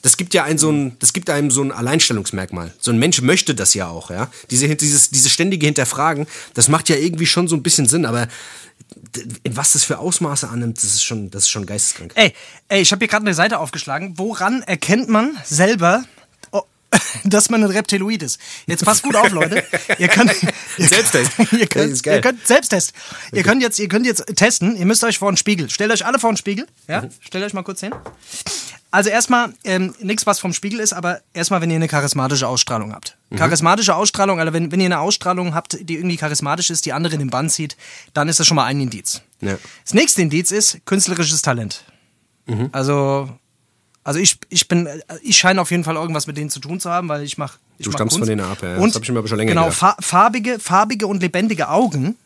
[0.00, 2.72] das gibt ja ein so ein, das gibt einem so ein Alleinstellungsmerkmal.
[2.78, 4.30] So ein Mensch möchte das ja auch, ja.
[4.50, 8.28] Diese, dieses, diese ständige Hinterfragen, das macht ja irgendwie schon so ein bisschen Sinn, aber
[9.50, 12.12] was das für Ausmaße annimmt, das ist schon, das ist schon geisteskrank.
[12.14, 12.32] Ey,
[12.68, 14.14] ey, ich habe hier gerade eine Seite aufgeschlagen.
[14.16, 16.04] Woran erkennt man selber,
[17.24, 18.38] dass man ein Reptiloid ist?
[18.66, 19.64] Jetzt passt gut auf, Leute.
[19.98, 20.32] Ihr könnt,
[20.78, 21.32] ihr Selbsttest.
[21.52, 22.92] Ihr könnt, ihr könnt Selbsttest.
[23.32, 24.76] Ihr könnt jetzt, ihr könnt jetzt testen.
[24.76, 25.70] Ihr müsst euch vor einen Spiegel.
[25.70, 26.66] Stellt euch alle vor einen Spiegel.
[26.88, 27.10] Ja, Mhm.
[27.20, 27.92] stellt euch mal kurz hin.
[28.92, 32.92] Also erstmal ähm, nichts, was vom Spiegel ist, aber erstmal, wenn ihr eine charismatische Ausstrahlung
[32.92, 33.16] habt.
[33.30, 33.36] Mhm.
[33.36, 37.12] Charismatische Ausstrahlung, also wenn, wenn ihr eine Ausstrahlung habt, die irgendwie charismatisch ist, die andere
[37.14, 37.76] in den Bann zieht,
[38.14, 39.22] dann ist das schon mal ein Indiz.
[39.40, 39.58] Ja.
[39.84, 41.84] Das nächste Indiz ist künstlerisches Talent.
[42.46, 42.68] Mhm.
[42.72, 43.30] Also,
[44.04, 44.88] also ich, ich bin,
[45.22, 47.58] ich scheine auf jeden Fall irgendwas mit denen zu tun zu haben, weil ich mache.
[47.78, 48.30] Ich Du mach stammst von Kunst.
[48.30, 48.74] denen ab, ja.
[48.74, 49.78] Das Und hab ich mir aber schon länger genau, gedacht.
[49.78, 52.16] fa farbige, farbige und lebendige Augen,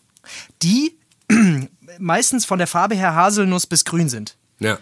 [0.63, 0.97] die
[1.99, 4.37] meistens von der Farbe her Haselnuss bis grün sind.
[4.61, 4.79] Ja.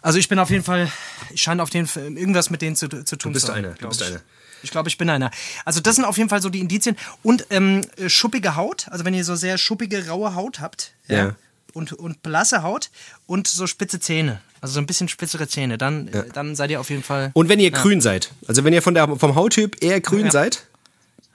[0.00, 0.90] Also ich bin auf jeden Fall,
[1.30, 3.58] ich scheine auf jeden Fall irgendwas mit denen zu, zu tun bist zu haben.
[3.64, 4.06] einer, du bist ich.
[4.06, 4.20] einer.
[4.62, 5.30] Ich glaube, ich bin einer.
[5.64, 6.96] Also das sind auf jeden Fall so die Indizien.
[7.22, 10.92] Und ähm, äh, schuppige Haut, also wenn ihr so sehr schuppige, raue Haut habt.
[11.06, 11.36] Ja.
[11.74, 12.90] Und, und blasse Haut
[13.26, 14.40] und so spitze Zähne.
[14.60, 15.78] Also so ein bisschen spitzere Zähne.
[15.78, 17.30] Dann, äh, dann seid ihr auf jeden Fall...
[17.34, 20.30] Und wenn ihr grün seid, also wenn ihr von der, vom Hauttyp eher grün Ja.
[20.32, 20.64] seid,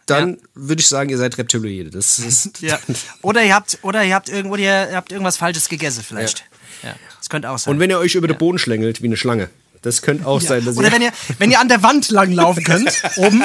[0.07, 0.37] dann Ja.
[0.55, 1.89] würde ich sagen, ihr seid Reptiloide.
[1.91, 2.49] Das ist.
[2.61, 2.79] Ja.
[3.21, 6.43] Oder ihr habt, oder ihr habt irgendwo, ihr habt irgendwas Falsches gegessen vielleicht.
[6.81, 6.95] Ja.
[7.19, 7.73] Das könnte auch sein.
[7.73, 9.49] Und wenn ihr euch über den Boden schlängelt wie eine Schlange,
[9.83, 13.03] das könnte auch sein, dass Oder wenn ihr, wenn ihr an der Wand langlaufen könnt,
[13.17, 13.43] oben,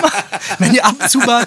[0.59, 1.45] wenn ihr ab und zu mal,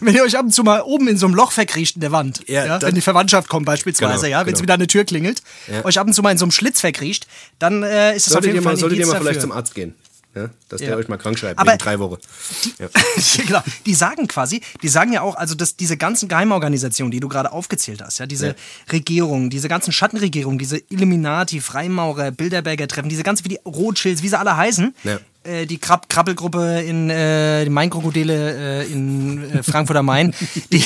[0.00, 2.12] wenn ihr euch ab und zu mal oben in so einem Loch verkriecht in der
[2.12, 4.56] Wand, Ja, ja, wenn die Verwandtschaft kommt beispielsweise, Genau, ja, wenn genau.
[4.58, 5.42] sie wieder an eine Tür klingelt,
[5.84, 7.26] euch ab und zu mal in so einem Schlitz verkriecht,
[7.58, 9.52] dann äh, ist es auf solltet jeden ihr Fall mal, solltet ihr mal vielleicht zum
[9.52, 9.94] Arzt gehen.
[10.34, 10.50] Ja?
[10.68, 10.88] Dass Ja.
[10.88, 12.18] der euch mal krank schreibt, Aber- wegen drei Wochen.
[12.64, 12.72] Die,
[13.46, 17.28] genau, die sagen quasi, die sagen ja auch, also dass diese ganzen Geheimorganisationen, die du
[17.28, 18.54] gerade aufgezählt hast, ja, diese Ja.
[18.92, 24.28] Regierungen, diese ganzen Schattenregierungen, diese Illuminati, Freimaurer, Bilderberger Treffen, diese ganzen wie die Rothschilds, wie
[24.28, 25.18] sie alle heißen, Ja.
[25.48, 30.34] Äh, die Krab Krabbelgruppe in äh, die Mainkrokodile äh, in äh, Frankfurt am Main,
[30.72, 30.84] die,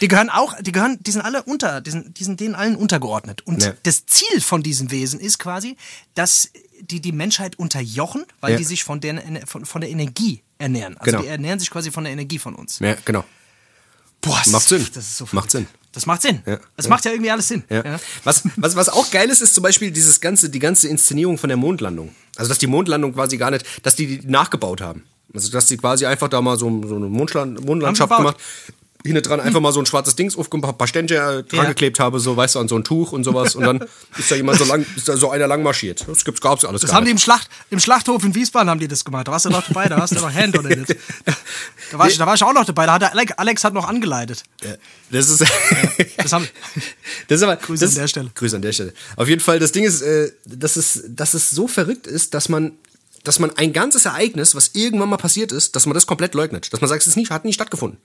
[0.00, 2.76] die gehören auch, die gehören, die sind alle unter, die sind, die sind denen allen
[2.76, 3.42] untergeordnet.
[3.46, 3.72] Und Ja.
[3.82, 5.76] das Ziel von diesen Wesen ist quasi,
[6.14, 6.50] dass
[6.80, 8.56] die die Menschheit unterjochen, weil Ja.
[8.58, 10.96] die sich von der, von, von der Energie ernähren.
[10.98, 11.22] Also Genau.
[11.22, 12.78] die ernähren sich quasi von der Energie von uns.
[12.78, 13.24] Ja, genau.
[14.20, 15.02] Boah, das Macht ist, Sinn.
[15.02, 15.50] So Macht.
[15.50, 15.66] Sinn.
[15.94, 16.42] Das macht Sinn.
[16.44, 16.58] Ja.
[16.76, 16.90] Das Ja.
[16.90, 17.62] macht ja irgendwie alles Sinn.
[17.70, 17.82] Ja.
[18.24, 21.48] Was, was, was auch geil ist, ist zum Beispiel dieses ganze, die ganze Inszenierung von
[21.48, 22.10] der Mondlandung.
[22.36, 25.04] Also, dass die Mondlandung quasi gar nicht, dass die die nachgebaut haben.
[25.32, 28.36] Also, dass die quasi einfach da mal so, so eine Mondland, Mondlandschaft gemacht
[29.04, 32.20] hinten dran einfach mal so ein schwarzes Dings auf ein paar, Ständchen dran geklebt habe,
[32.20, 33.54] so weißt du, an so ein Tuch und sowas.
[33.54, 33.84] Und dann
[34.18, 36.04] ist da jemand so lang, ist da so einer lang marschiert.
[36.08, 37.22] Das gibt's, gab's alles Das haben die nicht.
[37.22, 39.28] im, Schlacht, im Schlachthof in Wiesbaden haben die das gemacht.
[39.28, 40.96] Da warst du noch dabei, da warst du noch Hand oder nicht.
[41.90, 42.86] Da war, ich, da war ich auch noch dabei.
[42.86, 44.42] Da hat der Alex, Alex hat noch angeleitet.
[45.10, 45.44] Das ist,
[46.16, 46.48] Das haben,
[47.28, 48.30] das ist aber, Grüße das, an der Stelle.
[48.34, 48.94] Grüße an der Stelle.
[49.16, 52.48] Auf jeden Fall, das Ding ist, äh, dass, es, dass es so verrückt ist, dass
[52.48, 52.72] man,
[53.22, 56.72] dass man ein ganzes Ereignis, was irgendwann mal passiert ist, dass man das komplett leugnet.
[56.72, 57.98] Dass man sagt, es ist nicht, hat nie stattgefunden.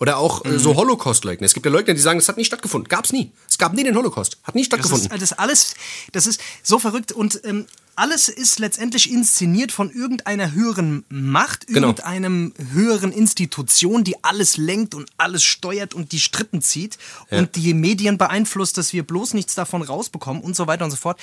[0.00, 0.58] Oder auch äh, Mhm.
[0.58, 1.44] so Holocaust-Leugner.
[1.46, 2.88] Es gibt ja Leugner, die sagen, es hat nie stattgefunden.
[2.88, 3.30] Gab's nie.
[3.48, 4.38] Es gab nie den Holocaust.
[4.42, 5.06] Hat nie das stattgefunden.
[5.06, 5.74] ist, das ist alles,
[6.12, 11.88] das ist so verrückt und ähm, alles ist letztendlich inszeniert von irgendeiner höheren Macht, Genau.
[11.90, 16.98] irgendeinem höheren Institution, die alles lenkt und alles steuert und die Strippen zieht
[17.30, 20.96] und die Medien beeinflusst, dass wir bloß nichts davon rausbekommen und so weiter und so
[20.96, 21.20] fort.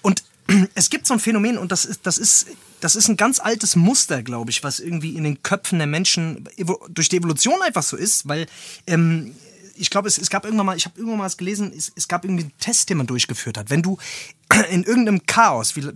[0.00, 0.22] Und
[0.74, 2.46] es gibt so ein Phänomen und das ist, das ist,
[2.80, 6.48] das ist ein ganz altes Muster, glaube ich, was irgendwie in den Köpfen der Menschen
[6.88, 8.46] durch die Evolution einfach so ist, weil
[8.86, 9.34] ähm,
[9.74, 12.06] ich glaube, es, es gab irgendwann mal, ich habe irgendwann mal was gelesen, es, es
[12.06, 13.70] gab irgendwie einen Test, den man durchgeführt hat.
[13.70, 13.98] Wenn du
[14.70, 15.88] in irgendeinem Chaos wie,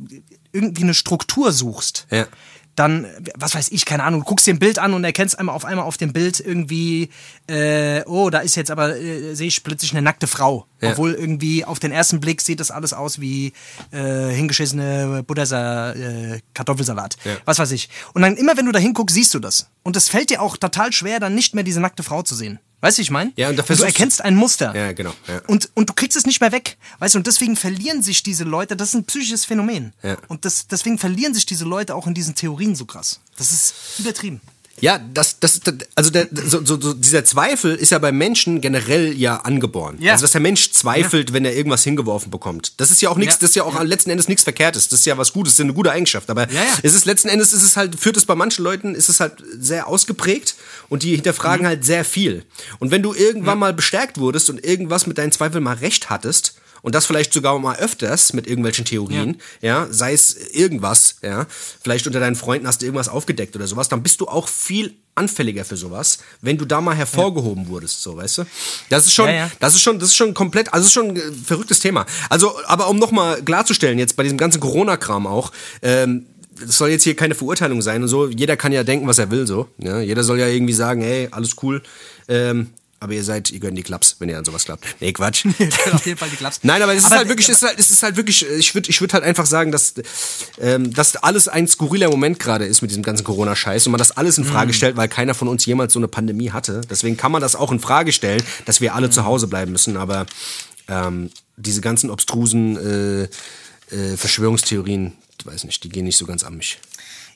[0.53, 2.27] irgendwie eine Struktur suchst, Ja.
[2.77, 3.07] Dann,
[3.37, 5.65] was weiß ich, keine Ahnung, du guckst dir ein Bild an und erkennst einmal auf
[5.65, 7.11] einmal auf dem Bild irgendwie,
[7.47, 10.67] äh, oh, da ist jetzt aber, äh, sehe ich plötzlich eine nackte Frau.
[10.81, 10.91] Ja.
[10.91, 13.53] Obwohl irgendwie auf den ersten Blick sieht das alles aus wie
[13.91, 17.17] äh, hingeschissene Buddhasa äh, Kartoffelsalat.
[17.25, 17.37] Ja.
[17.45, 17.89] Was weiß ich.
[18.13, 19.71] Und dann immer, wenn du da hinguckst, siehst du das.
[19.83, 22.59] Und es fällt dir auch total schwer, dann nicht mehr diese nackte Frau zu sehen.
[22.85, 23.33] Weißt du, ich meine?
[23.37, 24.77] Ja, und da du versuchst- erkennst ein Muster.
[24.77, 25.41] Ja, genau, ja.
[25.47, 26.77] Und, und du kriegst es nicht mehr weg.
[26.99, 29.95] Weißt du, und deswegen verlieren sich diese Leute, das ist ein psychisches Phänomen.
[30.03, 30.19] Ja.
[30.29, 33.21] Und das, deswegen verlieren sich diese Leute auch in diesen Theorien so krass.
[33.39, 34.43] Das ist übertrieben.
[34.81, 35.61] Ja, das, das,
[35.95, 39.97] also der, so, so, dieser Zweifel ist ja beim Menschen generell ja angeboren.
[40.01, 40.13] Ja.
[40.13, 42.73] Also dass der Mensch zweifelt, wenn er irgendwas hingeworfen bekommt.
[42.81, 43.39] Das ist ja auch nichts, Ja.
[43.41, 44.89] das ist ja auch letzten Endes nichts Verkehrtes.
[44.89, 46.29] Das ist ja was Gutes, das ist ja eine gute Eigenschaft.
[46.29, 46.79] Aber Ja, ja.
[46.83, 49.35] es ist letzten Endes ist es halt, führt es bei manchen Leuten, ist es halt
[49.59, 50.55] sehr ausgeprägt
[50.89, 51.15] und die Mhm.
[51.17, 52.45] hinterfragen halt sehr viel.
[52.81, 56.55] Und wenn du irgendwann mal bestärkt wurdest und irgendwas mit deinen Zweifeln mal recht hattest,
[56.85, 59.89] und das vielleicht sogar mal öfters mit irgendwelchen Theorien, ja.
[59.91, 61.47] sei es irgendwas, ja,
[61.81, 64.95] vielleicht unter deinen Freunden hast du irgendwas aufgedeckt oder sowas, dann bist du auch viel
[65.15, 68.45] anfälliger für sowas, wenn du da mal hervorgehoben wurdest, so, weißt du?
[68.91, 69.51] Das ist schon, Ja, ja.
[69.61, 72.05] das ist schon, das ist schon komplett, also ist schon ein verrücktes Thema.
[72.29, 76.27] Also, aber um nochmal klarzustellen, jetzt bei diesem ganzen Corona-Kram auch, ähm,
[76.61, 78.29] das soll jetzt hier keine Verurteilung sein und so.
[78.29, 79.69] Jeder kann ja denken, was er will, so.
[79.79, 80.01] Ja?
[80.01, 81.83] Jeder soll ja irgendwie sagen, hey, alles cool.
[82.29, 84.85] Ähm, aber ihr seid, ihr gönnt die Klaps, wenn ihr an sowas klappt.
[85.01, 85.45] Nee, Quatsch.
[85.93, 86.61] Auf jeden Fall die Klaps.
[86.63, 88.75] Nein, aber es ist Aber- halt wirklich, es ist halt, es ist halt wirklich, ich
[88.75, 89.95] würde ich würd halt einfach sagen, dass,
[90.61, 94.13] ähm, dass alles ein skurriler Moment gerade ist mit diesem ganzen Corona-Scheiß und man das
[94.13, 94.45] alles in.
[94.45, 96.83] Frage stellt, weil keiner von uns jemals so eine Pandemie hatte.
[96.89, 99.97] Deswegen kann man das auch in Frage stellen, dass wir alle zu Hause bleiben müssen,
[99.97, 100.27] aber
[100.89, 103.23] ähm, diese ganzen obstrusen äh,
[103.95, 106.79] äh, Verschwörungstheorien, ich weiß nicht, die gehen nicht so ganz an mich.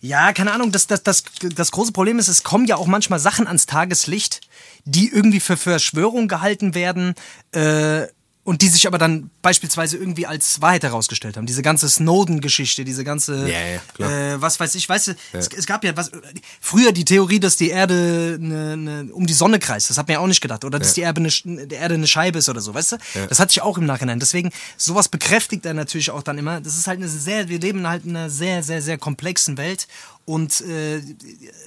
[0.00, 3.18] Ja, keine Ahnung, das, das, das, das große Problem ist, es kommen ja auch manchmal
[3.18, 4.40] Sachen ans Tageslicht,
[4.88, 7.14] die irgendwie für Verschwörung gehalten werden
[7.52, 8.06] äh,
[8.44, 11.44] und die sich aber dann beispielsweise irgendwie als Wahrheit herausgestellt haben.
[11.44, 13.58] Diese ganze Snowden-Geschichte, diese ganze, Ja,
[13.98, 14.34] ja.
[14.34, 16.10] Äh, was weiß ich, weißt du, es, es gab ja was,
[16.58, 20.14] früher die Theorie, dass die Erde ne, ne, um die Sonne kreist, das hat man
[20.14, 20.64] ja auch nicht gedacht.
[20.64, 22.96] Oder dass die Erde eine, die Erde eine Scheibe ist oder so, weißt du?
[23.28, 24.18] Das hatte ich auch im Nachhinein.
[24.18, 26.62] Deswegen, sowas bekräftigt er natürlich auch dann immer.
[26.62, 29.86] Das ist halt eine sehr, wir leben halt in einer sehr, sehr, sehr komplexen Welt.
[30.28, 30.98] Und äh,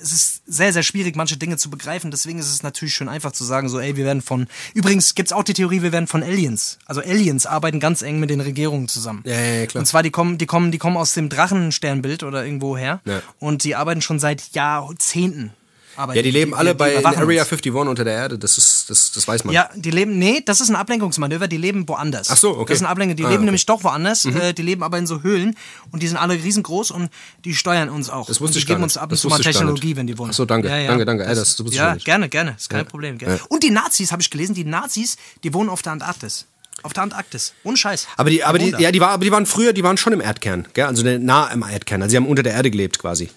[0.04, 2.12] es ist sehr, sehr schwierig, manche Dinge zu begreifen.
[2.12, 4.46] Deswegen ist es natürlich schön einfach zu sagen, so, ey, wir werden von.
[4.76, 6.78] Übrigens gibt's auch die Theorie, wir werden von Aliens.
[6.86, 9.24] Also Aliens arbeiten ganz eng mit den Regierungen zusammen.
[9.26, 9.80] Ja, ja, ja, klar.
[9.80, 13.02] Und zwar, die kommen, die kommen, die kommen aus dem Drachensternbild oder irgendwo her.
[13.06, 13.24] Ja.
[13.40, 15.54] Und die arbeiten schon seit Jahrzehnten.
[15.96, 17.52] Arbeiten Ja, die leben alle bei in überwachen Area uns.
[17.52, 19.54] 51 unter der Erde, das ist, das, das weiß man.
[19.54, 22.30] Ja, die leben, nee, das ist ein Ablenkungsmanöver, die leben woanders.
[22.30, 22.66] Ach so, okay.
[22.74, 23.40] Das ist ein Ablenkung, die Ah, leben okay.
[23.42, 23.46] Mhm.
[23.46, 25.56] nämlich doch woanders, äh, die leben aber in so Höhlen
[25.92, 27.10] und die sind alle riesengroß und
[27.46, 28.28] die steuern uns auch.
[28.28, 28.96] Das wusste und die ich gar geben nicht.
[28.96, 30.32] uns ab und Das zu mal gar Technologie, wenn die wollen.
[30.32, 30.68] Ach so, danke.
[30.70, 31.26] Danke, danke.
[31.26, 32.06] Ey, das ja, gar nicht.
[32.06, 33.18] gerne, gerne, ist kein Problem.
[33.18, 33.36] Gerne.
[33.36, 33.42] Ja.
[33.50, 36.46] Und die Nazis, habe ich gelesen, die Nazis, die wohnen auf der Antarktis.
[36.84, 37.54] Auf der Antarktis.
[37.64, 38.08] Ohne Scheiß.
[38.18, 40.22] Aber die, aber die, ja, die, war, aber die waren früher, die waren schon im
[40.22, 40.86] Erdkern, gell?
[40.86, 42.02] Also nah im Erdkern.
[42.02, 43.30] Also sie haben unter der Erde gelebt quasi?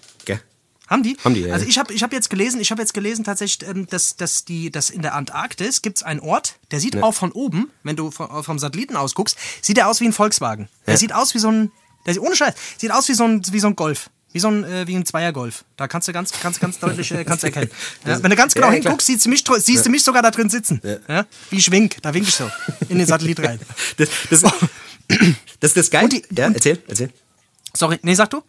[0.87, 1.17] Haben die?
[1.23, 1.53] Haben die, ja.
[1.53, 4.45] Also ich habe ich hab jetzt gelesen, ich habe jetzt gelesen tatsächlich, ähm, dass, dass,
[4.45, 7.95] die, dass in der Antarktis gibt es einen Ort, der sieht auch von oben, wenn
[7.95, 10.69] du vom, vom Satelliten aus guckst, sieht er aus wie ein Volkswagen.
[10.85, 10.97] Der Ja.
[10.99, 11.71] sieht aus wie so ein,
[12.05, 14.09] der sieht ohne Scheiß, sieht aus wie so ein, wie so ein Golf.
[14.31, 15.63] Wie so ein, äh, wie ein Zweier-Golf.
[15.77, 17.69] Da kannst du ganz, ganz, ganz deutlich äh, kannst erkennen.
[18.05, 20.21] Ja, wenn du ganz genau Ja, ja, hinguckst, siehst du, mich, siehst du mich sogar
[20.21, 20.81] da drin sitzen.
[21.07, 21.25] Ja.
[21.49, 22.51] Wie ich wink, da wink ich so
[22.89, 23.59] in den Satellit rein.
[23.97, 24.43] Das, das,
[25.61, 26.03] das, das Geile.
[26.05, 27.11] Und die- ja, erzähl, erzähl.
[27.73, 28.41] Sorry, nee, sag du?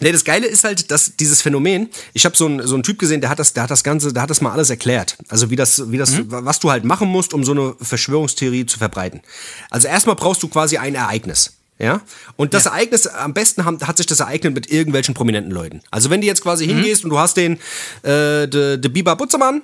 [0.00, 2.98] Nee, das Geile ist halt, dass dieses Phänomen, ich habe so einen so einen Typ
[2.98, 5.16] gesehen, der hat das, der hat das Ganze, der hat das mal alles erklärt.
[5.28, 6.26] Also wie das, wie das, Mhm.
[6.28, 9.22] was du halt machen musst, um so eine Verschwörungstheorie zu verbreiten.
[9.70, 11.52] Also erstmal brauchst du quasi ein Ereignis.
[11.78, 12.02] Ja?
[12.36, 15.80] Und das Ereignis, am besten haben, hat sich das ereignet mit irgendwelchen prominenten Leuten.
[15.90, 16.74] Also wenn du jetzt quasi Mhm.
[16.76, 17.54] hingehst und du hast den,
[18.02, 19.62] äh, de, de Biber Butzermann,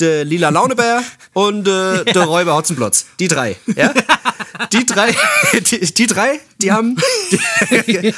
[0.00, 1.02] der lila Launebär
[1.34, 3.06] und äh, der Räuber Hotzenplotz.
[3.20, 3.92] Die drei, ja?
[4.72, 5.14] Die drei,
[5.52, 6.96] die, die drei, die haben,
[7.86, 8.14] die,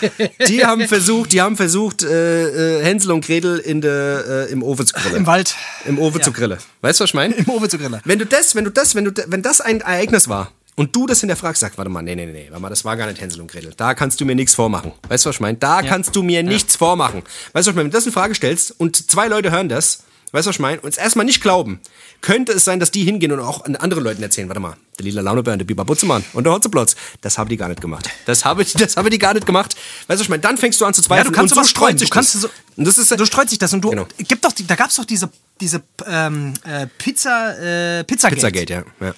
[0.46, 4.62] die haben versucht, die haben versucht, äh, äh, Hänsel und Gretel in der, äh, im
[4.62, 5.16] Ofen zu grillen.
[5.16, 5.56] Im Wald.
[5.84, 6.58] Im Ofen zu grillen.
[6.80, 7.34] Weißt du, was ich meine?
[7.34, 8.00] Im Ofen zu grillen.
[8.04, 11.06] Wenn du das, wenn du das, wenn du, wenn das ein Ereignis war und du
[11.06, 13.40] das hinterfragst, sag, warte mal, nee, nee, nee, warte mal, das war gar nicht Hänsel
[13.40, 13.72] und Gretel.
[13.76, 14.92] Da kannst du mir nichts vormachen.
[15.08, 15.58] Weißt du, was ich meine?
[15.58, 17.22] Da kannst du mir nichts vormachen.
[17.52, 17.84] Weißt du, was ich meine?
[17.84, 20.60] Wenn du das in Frage stellst und zwei Leute hören das, weißt du, was ich
[20.60, 20.80] meine?
[20.80, 21.80] Und es erstmal nicht glauben,
[22.20, 25.04] könnte es sein, dass die hingehen und auch an anderen Leuten erzählen, warte mal, der
[25.04, 28.08] lila Launebär und der Biber Butzemann und der Hotzeplotz, das haben die gar nicht gemacht.
[28.26, 29.74] Das habe ich, das habe die gar nicht gemacht.
[29.74, 30.40] Weißt du, was ich meine?
[30.42, 31.96] Dann fängst du an zu zweifeln Ja, du kannst und so streuen.
[31.98, 32.42] sich Du kannst das.
[32.42, 34.06] so, und das ist, so streut sich das und du Genau.
[34.18, 38.36] gibt doch da gab's doch diese diese ähm, äh, Pizza äh, Pizzagate.
[38.36, 39.06] Pizzagate, ja.
[39.06, 39.14] ja.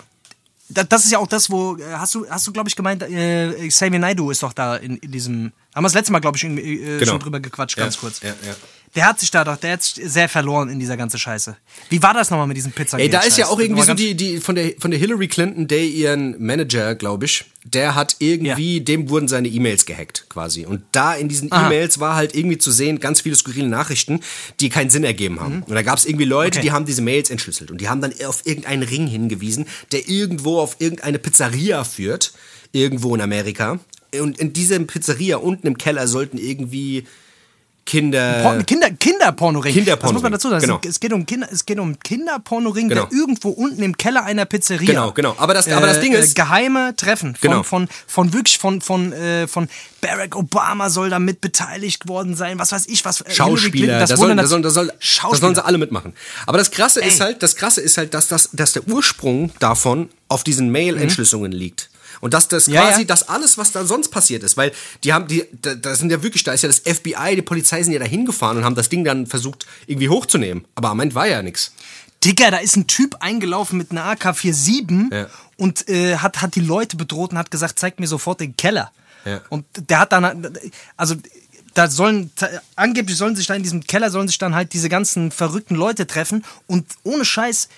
[0.73, 3.03] Da, das ist ja auch das, wo äh, hast du hast du glaube ich gemeint,
[3.03, 6.37] äh, Xavier Naidoo ist doch da in, in diesem haben wir das letzte Mal glaube
[6.37, 7.13] ich irgendwie, äh, Genau.
[7.13, 8.21] schon drüber gequatscht, ganz Ja, kurz.
[8.23, 8.55] ja, ja.
[8.97, 11.57] Der hat sich da doch, der hat sich sehr verloren in dieser ganze Scheiße.
[11.91, 13.05] Wie war das nochmal mit diesem Pizzagate?
[13.05, 15.69] Ey, da ist ja auch irgendwie so die, die von der von der Hillary Clinton,
[15.69, 20.67] der ihren Manager, glaube ich, der hat irgendwie, dem wurden seine E-Mails gehackt quasi.
[20.67, 21.51] Und da in diesen.
[21.53, 24.21] E-Mails war halt irgendwie zu sehen, ganz viele skurrile Nachrichten,
[24.59, 25.63] die keinen Sinn ergeben haben.
[25.63, 26.67] Und da gab es irgendwie Leute, Okay.
[26.67, 30.59] die haben diese Mails entschlüsselt und die haben dann auf irgendeinen Ring hingewiesen, der irgendwo
[30.59, 32.33] auf irgendeine Pizzeria führt,
[32.73, 33.79] irgendwo in Amerika.
[34.21, 37.05] Und in dieser Pizzeria unten im Keller sollten irgendwie
[37.91, 38.43] Kinder.
[38.43, 39.73] Porn, Kinder, Kinderpornoring.
[39.75, 40.61] Kinderpornoring, Das muss man dazu sagen.
[40.63, 40.81] genau.
[40.89, 43.07] Es geht um Kinder, es geht um Kinderpornoring, Genau.
[43.07, 44.87] der irgendwo unten im Keller einer Pizzeria.
[44.87, 45.35] Genau, genau.
[45.39, 47.63] Aber das- aber das Ding ist- geheime Treffen von, Genau.
[47.65, 49.69] von, von wirklich von, von, äh, von
[50.01, 52.59] Barack Obama soll da mit beteiligt worden sein.
[52.61, 53.23] Was weiß ich, was.
[53.23, 54.87] äh, Schauspieler, Clinton, da wurde sollen, da sollen, da soll,
[55.31, 56.13] da sollen sie alle mitmachen.
[56.47, 57.27] Aber das Krasse ist Ey.
[57.27, 61.91] halt, das Krasse ist halt, dass, das, dass der Ursprung davon auf diesen Mail-Entschlüsselungen liegt.
[62.21, 62.67] Und dass das.
[62.67, 63.07] Ja, quasi, ja.
[63.07, 64.73] das alles, was da sonst passiert ist, weil
[65.05, 67.83] die haben, die, da, da sind ja wirklich, da ist ja das FBI, die Polizei
[67.83, 70.65] sind ja da hingefahren und haben das Ding dann versucht, irgendwie hochzunehmen.
[70.75, 71.73] Aber am Ende war ja nichts.
[72.25, 75.27] Digga, da ist ein Typ eingelaufen mit einer AK-47 Ja.
[75.57, 78.93] und äh, hat, hat die Leute bedroht und hat gesagt, zeigt mir sofort den Keller.
[79.25, 79.41] Ja.
[79.49, 80.53] Und der hat dann,
[80.97, 81.15] also
[81.75, 82.31] da sollen,
[82.77, 86.07] angeblich sollen sich da in diesem Keller, sollen sich dann halt diese ganzen verrückten Leute
[86.07, 87.69] treffen und ohne Scheiß,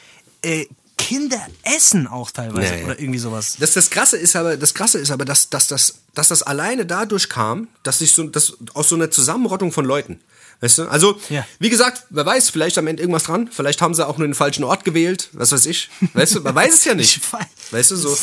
[0.42, 0.66] äh,
[1.02, 2.84] Kinder essen auch teilweise ja.
[2.84, 3.56] oder irgendwie sowas.
[3.58, 6.86] Das, das Krasse ist aber, das Krasse ist aber, dass, dass, dass, dass das alleine
[6.86, 10.20] dadurch kam, dass sich so, das, aus so einer Zusammenrottung von Leuten.
[10.60, 10.82] Weißt du?
[10.88, 11.44] Also, Ja.
[11.58, 13.50] wie gesagt, wer weiß, vielleicht am Ende irgendwas dran.
[13.52, 15.28] Vielleicht haben sie auch nur den falschen Ort gewählt.
[15.32, 15.90] Was weiß ich.
[16.14, 17.16] Weißt du, man weiß es ja nicht.
[17.22, 17.46] Ich weiß.
[17.72, 18.16] Weißt du, so.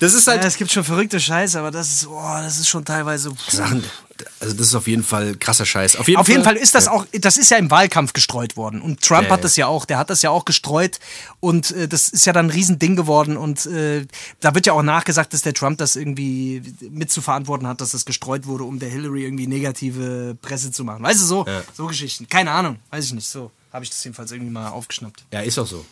[0.00, 2.68] Das ist halt Ja, es gibt schon verrückte Scheiße, aber das ist, oh, das ist
[2.68, 3.32] schon teilweise.
[3.48, 3.82] Sachen.
[4.40, 5.96] Also, das ist auf jeden Fall krasser Scheiß.
[5.96, 8.80] Auf jeden, Auf jeden Fall ist das auch, das ist ja im Wahlkampf gestreut worden.
[8.82, 9.42] Und Trump Ja, hat ja.
[9.42, 10.98] das ja auch, der hat das ja auch gestreut.
[11.40, 13.36] Und äh, das ist ja dann ein Riesending geworden.
[13.36, 14.06] Und äh,
[14.40, 17.90] da wird ja auch nachgesagt, dass der Trump das irgendwie mit zu verantworten hat, dass
[17.92, 21.02] das gestreut wurde, um der Hillary irgendwie negative Presse zu machen.
[21.02, 22.28] Weißt du, so, so Geschichten.
[22.28, 23.28] Keine Ahnung, weiß ich nicht.
[23.28, 25.24] So habe ich das jedenfalls irgendwie mal aufgeschnappt.
[25.32, 25.84] Ja, ist auch so.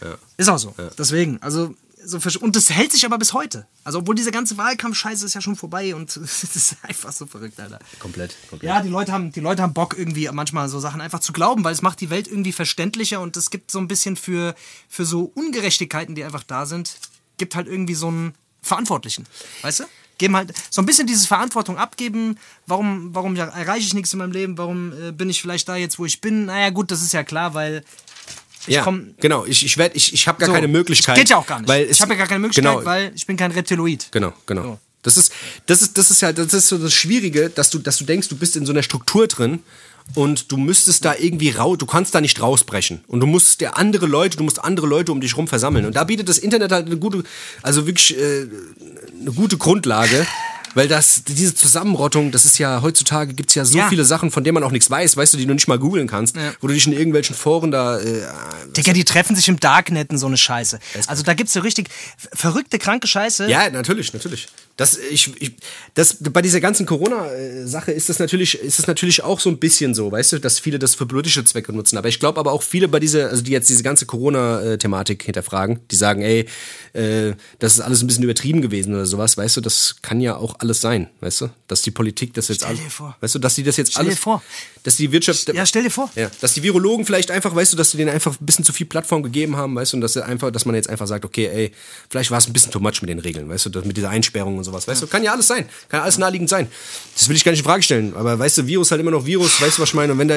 [0.00, 0.14] Ja.
[0.36, 0.74] Ist auch so.
[0.98, 1.74] Deswegen, also.
[2.04, 3.66] So und das hält sich aber bis heute.
[3.82, 7.58] Also, obwohl diese ganze Wahlkampfscheiße ist ja schon vorbei und es ist einfach so verrückt,
[7.58, 7.78] Alter.
[7.98, 8.36] Komplett.
[8.48, 8.68] komplett.
[8.68, 11.64] Ja, die Leute haben, die Leute haben Bock irgendwie manchmal so Sachen einfach zu glauben,
[11.64, 14.54] weil es macht die Welt irgendwie verständlicher und es gibt so ein bisschen für,
[14.88, 16.96] für so Ungerechtigkeiten, die einfach da sind,
[17.38, 19.26] gibt halt irgendwie so einen Verantwortlichen.
[19.62, 19.84] Weißt du?
[20.16, 22.38] Geben halt so ein bisschen diese Verantwortung abgeben.
[22.66, 24.56] Warum, warum erreiche ich nichts in meinem Leben?
[24.56, 26.46] Warum äh, bin ich vielleicht da jetzt, wo ich bin?
[26.46, 27.84] Naja, gut, das ist ja klar, weil
[28.66, 29.44] ja, komm- genau.
[29.44, 31.16] Ich, ich, werd- ich, ich habe gar so, keine Möglichkeit.
[31.16, 31.68] Geht ja auch gar nicht.
[31.68, 34.08] Weil ich habe ja gar keine Möglichkeit, genau, weil ich bin kein Reptiloid.
[34.10, 34.62] Genau, genau.
[34.62, 34.78] So.
[35.02, 35.32] Das ist,
[35.66, 38.28] das ist, das ist ja, das ist so das Schwierige, dass du, dass du denkst,
[38.28, 39.60] du bist in so einer Struktur drin
[40.14, 43.04] und du müsstest da irgendwie raus, du kannst da nicht rausbrechen.
[43.06, 45.84] Und du musst dir andere Leute, du musst andere Leute um dich rum versammeln.
[45.84, 47.22] Und da bietet das Internet halt eine gute,
[47.62, 48.46] also wirklich äh,
[49.20, 50.26] eine gute Grundlage.
[50.74, 53.88] Weil das, diese Zusammenrottung, das ist ja, heutzutage gibt's ja so Ja.
[53.88, 56.06] viele Sachen, von denen man auch nichts weiß, weißt du, die du nicht mal googeln
[56.08, 56.52] kannst, Ja.
[56.60, 58.22] wo du dich in irgendwelchen Foren da äh,
[58.76, 60.78] Digga, die treffen sich im Darknet und so eine Scheiße.
[61.06, 61.88] Also da gibt's so richtig
[62.34, 63.48] verrückte, kranke Scheiße.
[63.48, 64.48] Ja, natürlich, natürlich.
[64.76, 65.52] Das, ich, ich,
[65.94, 69.94] das, bei dieser ganzen Corona-Sache ist das natürlich, ist das natürlich auch so ein bisschen
[69.94, 71.96] so, weißt du, dass viele das für politische Zwecke nutzen.
[71.96, 75.78] Aber ich glaube aber auch viele bei dieser, also die jetzt diese ganze Corona-Thematik hinterfragen,
[75.92, 76.46] die sagen, ey,
[76.92, 80.36] äh, das ist alles ein bisschen übertrieben gewesen oder sowas, weißt du, das kann ja
[80.36, 83.16] auch alles sein, weißt du, dass die Politik das jetzt Stell alles, dir vor.
[83.20, 84.42] weißt du, dass die das jetzt Stell dir alles, vor.
[84.82, 86.10] dass die Wirtschaft, Ja, stell dir vor.
[86.16, 88.72] ja, dass die Virologen vielleicht einfach, weißt du, dass sie denen einfach ein bisschen zu
[88.72, 91.46] viel Plattform gegeben haben, weißt du, und dass einfach, dass man jetzt einfach sagt, okay,
[91.46, 91.72] ey,
[92.10, 94.63] vielleicht war es ein bisschen too much mit den Regeln, weißt du, mit dieser Einsperrung
[94.64, 96.68] und sowas, weißt du, kann ja alles sein, kann alles naheliegend sein.
[97.16, 99.26] Das will ich gar nicht in Frage stellen, aber weißt du, Virus halt immer noch
[99.26, 100.36] Virus, weißt du, was ich meine, und wenn da,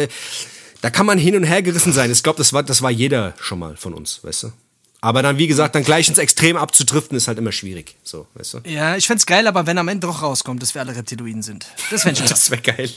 [0.82, 2.12] da kann man hin und her gerissen sein.
[2.12, 4.52] Ich glaube, das war, das war jeder schon mal von uns, weißt du.
[5.00, 8.56] Aber dann, wie gesagt, dann gleich ins Extrem abzudriften, ist halt immer schwierig, so, weißt
[8.56, 8.60] du.
[8.66, 11.68] Ja, ich find's geil, aber wenn am Ende doch rauskommt, dass wir alle Reptiloiden sind.
[11.92, 12.20] Das krass.
[12.30, 12.90] Das wäre geil.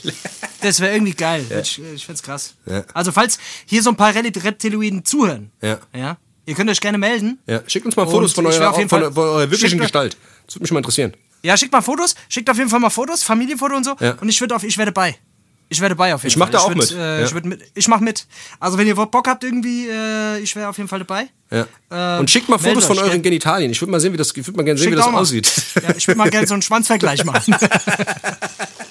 [0.61, 1.45] Das wäre irgendwie geil.
[1.61, 2.55] Ich, ich find's krass.
[2.65, 2.83] Ja.
[2.93, 5.79] Also, falls hier so ein paar Reptiloiden zuhören, Ja.
[5.93, 7.39] ja, ihr könnt euch gerne melden.
[7.47, 10.17] Ja, schickt uns mal Fotos von ich eurer, von, Fall- von eurer wirklichen Gestalt.
[10.45, 11.13] Das würde mich mal interessieren.
[11.43, 13.95] Ja, schickt mal Fotos, schickt auf jeden Fall mal Fotos, Familienfoto und so.
[13.99, 14.15] Ja.
[14.21, 15.15] Und ich würde auf, ich werde bei.
[15.69, 16.51] Ich werde bei auf jeden Ich mach Fall.
[16.51, 17.25] da auch würd, mit, Äh, ja.
[17.25, 17.61] Ich, würd mit.
[17.73, 18.27] ich mach mit.
[18.59, 21.29] Also wenn ihr Bock habt irgendwie, äh, ich wäre auf jeden Fall dabei.
[21.49, 21.65] Ja.
[22.17, 23.21] Äh, Und schickt mal Fotos von euch, euren gell?
[23.31, 23.71] Genitalien.
[23.71, 25.49] Ich würde mal sehen, wie das, ich mal gerne sehen, Schickt wie das aussieht.
[25.81, 27.55] Ja, ich würde mal gerne so einen Schwanzvergleich machen.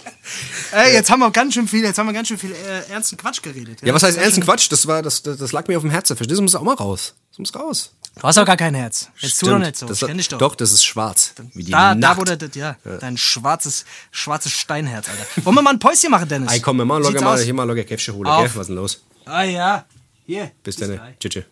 [0.72, 3.16] Ey, jetzt haben wir ganz schön viel, jetzt haben wir ganz schön viel äh, ernsten
[3.16, 3.80] Quatsch geredet.
[3.82, 4.70] Ja, was heißt ernsten schön- Quatsch?
[4.70, 6.16] Das war, das, das, das lag mir auf dem Herzen.
[6.16, 6.42] Verstehst du?
[6.44, 7.14] Das muss auch mal raus.
[7.30, 7.92] Das muss raus.
[8.16, 9.08] Du hast doch gar kein Herz.
[9.18, 9.66] Jetzt tu doch Stimmt.
[9.66, 9.86] nicht so.
[9.86, 10.38] Das, ich kenn dich doch.
[10.38, 11.32] Doch, das ist schwarz.
[11.54, 12.20] Wie die Da, da Nacht.
[12.20, 15.44] wo der, das- ja, dein schwarzes, schwarzes Steinherz, Alter.
[15.46, 16.52] Wollen wir mal ein Päuschen machen, Dennis?
[16.52, 18.50] Ey, komm, wir machen locker mal, hier mal locker Käffchen holen, gell?
[18.54, 19.00] Was ist denn los?
[19.26, 19.84] Ah ja,
[20.26, 20.50] hier.
[20.62, 20.92] Bis dann.
[20.96, 21.18] gleich.
[21.20, 21.44] Tschüss.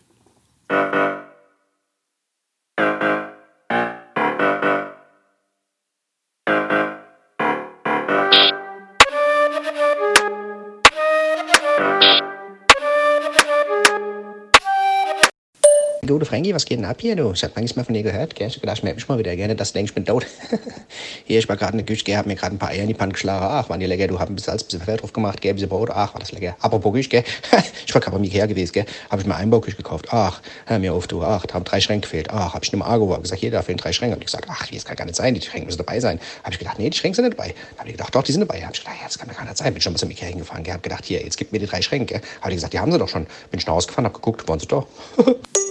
[16.29, 17.31] Frankie, was geht denn ab hier, du?
[17.31, 18.47] Ich hab lange nichts mehr von dir gehört, gell?
[18.47, 20.27] Ich hab gedacht, ich melde mich mal wieder gerne, dass du denkst, ich bin tot.
[21.25, 22.93] hier, ich war gerade in der Küche, gell, mir gerade ein paar Eier in die
[22.93, 23.43] Panne geschlagen.
[23.49, 25.53] Ach, waren die lecker, du hab ein bisschen Salz, ein bisschen Pfeffer drauf gemacht, gell,
[25.53, 25.89] ein bisschen Brot.
[25.89, 26.55] Ach, war das lecker.
[26.59, 27.23] Apropos Küche, gell?
[27.87, 28.85] ich war gerade beim Ikea gewesen, gell?
[29.09, 30.09] Hab ich mir einen Bauküche gekauft.
[30.11, 31.23] Ach, hör mir auf, du.
[31.23, 32.29] Ach, da haben drei Schränke gefehlt.
[32.29, 34.13] Ach, hab ich einem Argo hab gesagt, hier, da fehlen drei Schränke.
[34.13, 36.19] Hab ich gesagt, ach, wie, das kann gar nicht sein, die Schränke müssen dabei sein.
[36.43, 37.55] Hab ich gedacht, nee, die Schränke sind nicht dabei.
[37.79, 38.63] Hab ich gedacht, doch, die sind dabei.
[38.63, 39.73] Hab ich gedacht, ja, das kann gar nicht sein.
[39.73, 40.75] Bin schon mal zum Ikea hingefahren, gell?
[40.75, 42.21] Hab gedacht, hier, jetzt gib mir die drei Schränke, gell?
[42.39, 43.25] Hab ich gesagt, die haben sie doch schon.
[43.49, 44.85] Bin ich nach Hause gefahren, hab geguckt, waren sie doch.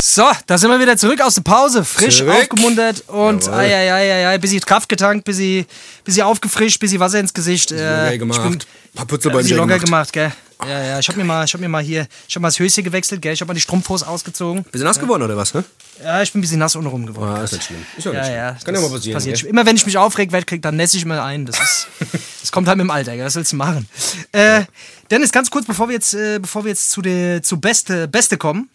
[0.00, 2.32] So, da sind wir wieder zurück aus der Pause, frisch Zurück.
[2.34, 5.66] aufgemuntert und ai, ai, ai, ai, bisschen Kraft getankt, bisschen,
[6.04, 7.70] bisschen aufgefrischt, bisschen Wasser ins Gesicht.
[7.70, 8.40] Locker Äh, gemacht.
[8.44, 8.58] Ich bin,
[8.94, 10.12] Paar Putzelbäumchen bisschen locker gemacht.
[10.12, 10.68] gemacht, gell?
[10.68, 12.58] Ja, ja, ich hab mir mal, ich hab mir mal hier, ich hab mal das
[12.58, 13.32] Höschen gewechselt, gell?
[13.32, 14.64] Ich hab mal die Strumpfhose ausgezogen.
[14.64, 15.54] Bisschen nass geworden, oder was?
[15.54, 15.62] Hä?
[16.02, 17.30] Ja, ich bin ein bisschen nass untenrum geworden.
[17.36, 17.84] Ah, ist nicht schlimm.
[17.96, 18.36] Ist ja nicht Ja, schlimm.
[18.36, 18.56] ja.
[18.64, 19.14] Kann ja mal passieren.
[19.14, 19.42] passiert.
[19.44, 21.46] Immer wenn ich mich aufreg werde, krieg, dann nässe ich mir ein.
[21.46, 21.86] Das, ist,
[22.40, 23.24] das kommt halt mit dem Alter, gell?
[23.26, 23.88] was willst du machen?
[24.32, 24.62] Äh,
[25.10, 28.36] Dennis, ganz kurz, bevor wir jetzt, äh, bevor wir jetzt zu, der, zu Beste, Beste
[28.36, 28.68] kommen,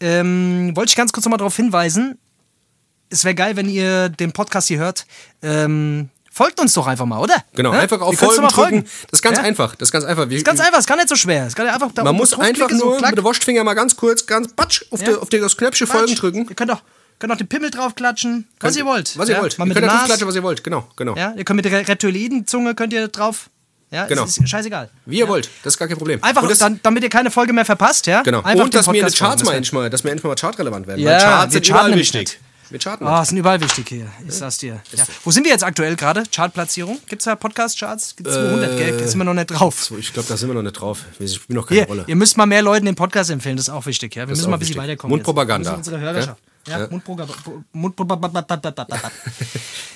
[0.00, 2.18] ähm, wollte ich ganz kurz nochmal darauf hinweisen,
[3.10, 5.06] es wäre geil, wenn ihr den Podcast hier hört.
[5.42, 7.44] Ähm, folgt uns doch einfach mal, oder?
[7.54, 7.78] Genau, Ne?
[7.80, 8.84] einfach auf Folgen doch drücken.
[9.10, 9.44] Das ist ganz Ja?
[9.44, 9.74] einfach.
[9.76, 10.28] Das ist ganz einfach.
[10.30, 11.46] Wir, Ist ganz einfach, ist gar nicht so schwer.
[11.54, 14.52] Gar nicht einfach da Man muss einfach nur mit der Wurstfinger mal ganz kurz, ganz
[14.54, 15.08] patsch, auf, Ja.
[15.08, 16.46] die, auf die, das Knöpfchen Folgen drücken.
[16.48, 16.80] Ihr könnt auch,
[17.18, 19.18] könnt auch den Pimmel draufklatschen, was ihr wollt.
[19.18, 19.42] Was ihr ja?
[19.42, 19.58] wollt.
[19.58, 20.06] Mal Ihr mit könnt dem da drauf Nas.
[20.08, 20.64] klatschen, was ihr wollt.
[20.64, 21.14] Genau, genau.
[21.16, 23.50] Ja, ihr könnt mit der Reptiloidenzunge könnt ihr drauf.
[23.92, 24.24] Ja, Genau.
[24.24, 24.88] ist, ist scheißegal.
[25.06, 25.48] Wie ihr wollt.
[25.62, 26.22] Das ist gar kein Problem.
[26.24, 28.22] Einfach, das, dann, damit ihr keine Folge mehr verpasst, ja?
[28.22, 28.40] Genau.
[28.42, 31.00] Einfach Und dass wir Podcast Charts mal endlich mal, dass wir endlich mal chartrelevant werden.
[31.00, 32.40] Ja, Weil Charts sind überall wichtig.
[32.70, 33.06] Wir charten.
[33.06, 34.06] Ah, sind überall wichtig hier.
[34.26, 34.80] Ich sag's dir.
[34.96, 35.04] Ja.
[35.24, 36.22] Wo sind wir jetzt aktuell gerade?
[36.34, 36.98] Chartplatzierung?
[37.06, 38.16] Gibt's da Podcast-Charts?
[38.16, 38.98] Gibt's 200, gell?
[38.98, 39.92] Jetzt sind wir noch nicht drauf.
[39.98, 41.00] Ich glaube, da sind wir noch nicht drauf.
[41.18, 42.04] Ich spiele noch keine Hier, Rolle.
[42.06, 44.26] ihr müsst mal mehr Leuten den Podcast empfehlen, das ist auch wichtig, ja?
[44.26, 44.88] Wir ist müssen mal ein bisschen wichtig.
[44.88, 45.10] weiterkommen.
[45.16, 45.68] Mundpropaganda.
[45.68, 46.40] Das unsere Hörerschaft.
[46.66, 46.86] Ja, Ja.
[46.88, 47.34] Mundpropaganda.
[47.72, 48.46] Mundpropaganda.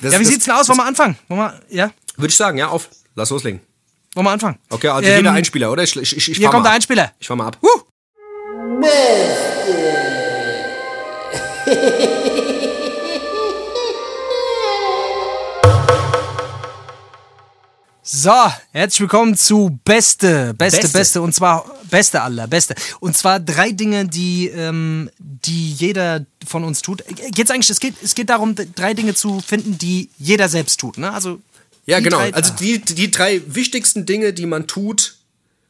[0.03, 0.69] Das- Ja, wie das- sieht's denn aus?
[0.69, 1.17] Wollen wir anfangen?
[1.29, 1.91] Wollen wir, ja?
[2.19, 2.91] Würde ich sagen, ja, auf.
[3.15, 3.61] Lass loslegen.
[4.17, 4.59] Wollen wir anfangen?
[4.71, 5.83] Okay, also Ähm, jeder Einspieler, oder?
[5.83, 6.77] Ich, ich, ich, Hier kommt der ab.
[6.77, 7.13] Einspieler.
[7.19, 7.59] Ich fahr mal ab.
[7.61, 7.83] Huh!
[18.03, 18.31] So,
[18.71, 21.23] herzlich willkommen zu Beste, Beste, Beste, Beste.
[21.23, 22.77] und zwar Beste aller, Beste.
[23.01, 27.03] Und zwar drei Dinge, die, ähm, die jeder von uns tut.
[27.35, 30.99] Jetzt eigentlich, es geht, es geht darum, drei Dinge zu finden, die jeder selbst tut.
[30.99, 31.13] Ne?
[31.13, 31.41] Also
[31.87, 32.19] Ja, die genau.
[32.19, 35.17] drei- also die, die drei wichtigsten Dinge, die man tut,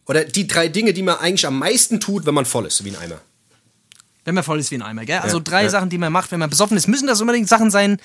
[0.07, 2.91] oder die drei Dinge, die man eigentlich am meisten tut, wenn man voll ist, wie
[2.91, 3.21] ein Eimer.
[4.25, 5.19] Wenn man voll ist wie ein Eimer, gell?
[5.19, 5.69] Also Ja, drei ja.
[5.71, 6.89] Sachen, die man macht, wenn man besoffen ist.
[6.89, 7.99] Müssen das unbedingt Sachen sein,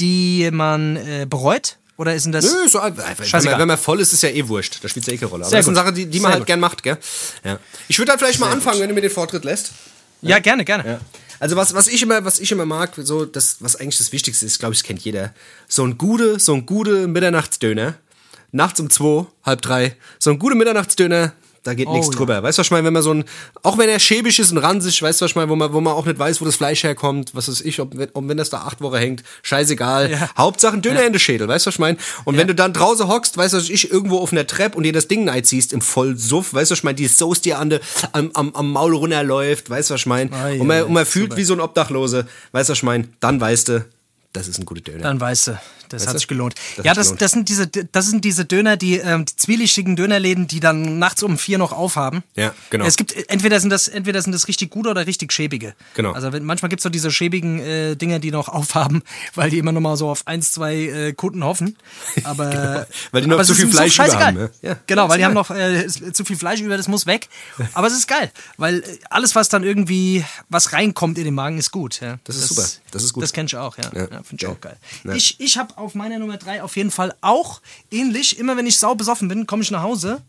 [0.00, 1.76] die man äh, bereut?
[1.96, 2.44] Oder ist denn das.
[2.44, 3.04] Nö, so einfach.
[3.18, 3.54] Wenn Scheißegal.
[3.54, 4.78] man, wenn man voll ist, ist ja eh wurscht.
[4.82, 5.42] Da spielt es ja eh keine Rolle.
[5.44, 5.84] Aber Sehr das ist eine gut.
[5.86, 6.46] Sache, die, die man Sehr halt gut.
[6.46, 6.96] gern macht, gell?
[7.44, 7.58] Ja.
[7.88, 9.72] Ich würde halt vielleicht mal anfangen, wenn du mir den Vortritt lässt.
[10.22, 11.00] Ja, gerne, gerne.
[11.40, 14.46] Also was, was ich immer, was ich immer mag, so das, was eigentlich das Wichtigste
[14.46, 15.32] ist, glaube ich, kennt jeder.
[15.68, 17.94] So ein gute, so ein gute Mitternachtsdöner.
[18.50, 19.96] Nachts um zwei, halb drei.
[20.18, 22.14] So ein guter Mitternachtsdöner, da geht Oh, nichts ja.
[22.16, 22.42] drüber.
[22.42, 23.24] Weißt du, was ich meine, wenn man so ein,
[23.62, 25.80] auch wenn er schäbig ist und ranzig, weißt du, was ich meine, wo man, wo
[25.80, 28.50] man auch nicht weiß, wo das Fleisch herkommt, was weiß ich, ob, ob wenn das
[28.50, 30.10] da acht Wochen hängt, scheißegal.
[30.10, 30.30] Ja.
[30.36, 31.98] Hauptsache ein Döner in den Schädel, weißt du, was ich meine?
[32.24, 34.84] Und wenn du dann draußen hockst, weißt du, was ich, irgendwo auf einer Treppe und
[34.84, 37.70] dir das Ding ziehst im Vollsuff, weißt du, was ich meine, die Soße dir an
[37.70, 37.80] de,
[38.12, 40.32] am, am, am Maul runterläuft, weißt du, was ich meine?
[40.32, 43.08] Ei, und man, und man fühlt wie so ein Obdachlose, weißt du, was ich meine?
[43.20, 43.84] Dann weißt du,
[44.32, 45.04] das ist ein guter Döner.
[45.04, 46.18] Dann weißt du, das hat du?
[46.18, 46.54] sich gelohnt.
[46.76, 47.22] Das ja, das, gelohnt.
[47.22, 51.22] das, sind diese, das sind diese Döner, die, ähm, die zwielichtigen Dönerläden, die dann nachts
[51.22, 52.22] um vier noch aufhaben.
[52.36, 52.84] Ja, genau.
[52.84, 55.74] Es gibt, entweder sind das, entweder sind das richtig gute oder richtig schäbige.
[55.94, 56.12] Genau.
[56.12, 59.02] Also wenn, manchmal gibt es so diese schäbigen äh, Dinger, die noch aufhaben,
[59.34, 61.76] weil die immer noch mal so auf eins, zwei äh, Kunden hoffen.
[62.24, 62.84] Aber, Genau.
[63.12, 64.50] Weil die noch zu viel ist so Fleisch über haben, ne?
[64.62, 64.76] Ja.
[64.86, 67.28] Genau, weil die haben noch äh, zu viel Fleisch über, das muss weg.
[67.72, 71.58] Aber es ist geil, weil äh, alles, was dann irgendwie, was reinkommt in den Magen,
[71.58, 72.00] ist gut.
[72.00, 72.18] Ja.
[72.24, 72.66] Das ist super.
[72.90, 73.22] Das ist gut.
[73.22, 73.90] Das kenn ich auch, ja.
[73.94, 74.17] Ja.
[74.18, 74.54] Ja Finde ich Ja.
[74.54, 74.76] auch geil.
[75.04, 75.12] Ja.
[75.14, 77.60] Ich, ich habe auf meiner Nummer 3 auf jeden Fall auch
[77.90, 78.38] ähnlich.
[78.38, 80.22] Immer wenn ich sau besoffen bin, komme ich nach Hause,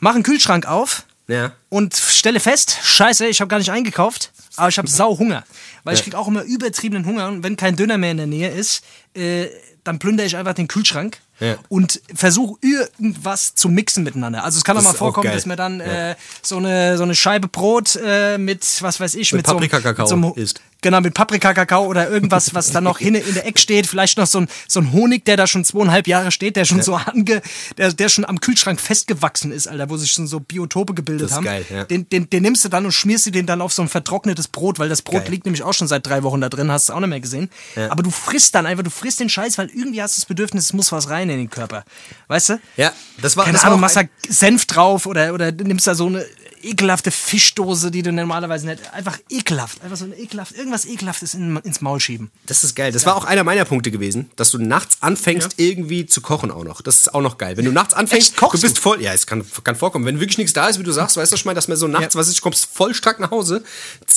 [0.00, 1.52] mache einen Kühlschrank auf Ja.
[1.68, 5.44] und stelle fest, scheiße, ich habe gar nicht eingekauft, aber ich habe sau Hunger.
[5.84, 8.50] Weil ich krieg auch immer übertriebenen Hunger und wenn kein Döner mehr in der Nähe
[8.50, 8.82] ist,
[9.14, 9.46] äh,
[9.84, 11.56] dann plündere ich einfach den Kühlschrank Ja.
[11.68, 14.42] und versuche irgendwas zu mixen miteinander.
[14.44, 15.34] Also es kann auch Das mal ist auch vorkommen, geil.
[15.34, 19.32] dass mir dann äh, so, eine, so eine Scheibe Brot äh, mit, was weiß ich,
[19.32, 20.60] Mit so einem- Paprikakakao mit so isst.
[20.82, 23.86] Genau, mit Paprikakakao oder irgendwas, was dann noch hin in der Ecke steht.
[23.86, 26.80] Vielleicht noch so ein, so ein Honig, der da schon zweieinhalb Jahre steht, der schon
[26.82, 27.42] so ange,
[27.76, 31.30] der, der schon am Kühlschrank festgewachsen ist, Alter, wo sich schon so Biotope gebildet Das
[31.32, 31.44] ist haben.
[31.44, 31.84] geil, ja.
[31.84, 34.48] den, den, den nimmst du dann und schmierst du den dann auf so ein vertrocknetes
[34.48, 35.30] Brot, weil das Brot Geil.
[35.32, 37.50] liegt nämlich auch schon seit drei Wochen da drin, hast du auch nicht mehr gesehen.
[37.88, 40.66] Aber du frisst dann einfach, du frisst den Scheiß, weil irgendwie hast du das Bedürfnis,
[40.66, 41.84] es muss was rein in den Körper.
[42.28, 42.60] Weißt du?
[42.76, 45.86] Ja, das war Keine das war Ahnung, auch machst da Senf drauf oder, oder nimmst
[45.86, 46.24] da so eine
[46.66, 48.92] ekelhafte Fischdose, die du normalerweise nicht.
[48.92, 49.82] Einfach ekelhaft.
[49.82, 52.30] Einfach so ein ekelhaft, irgendwas ekelhaftes in, ins Maul schieben.
[52.46, 52.92] Das ist geil.
[52.92, 56.64] Das war auch einer meiner Punkte gewesen, dass du nachts anfängst, irgendwie zu kochen auch
[56.64, 56.80] noch.
[56.82, 57.56] Das ist auch noch geil.
[57.56, 58.36] Wenn du nachts anfängst, Echt?
[58.36, 59.00] Kochst du bist voll.
[59.02, 60.04] Ja, es kann, kann vorkommen.
[60.04, 61.86] Wenn wirklich nichts da ist, wie du sagst, weißt du schon mal, dass man so
[61.88, 62.20] nachts, Ja.
[62.20, 63.62] was ist, kommst voll stark nach Hause,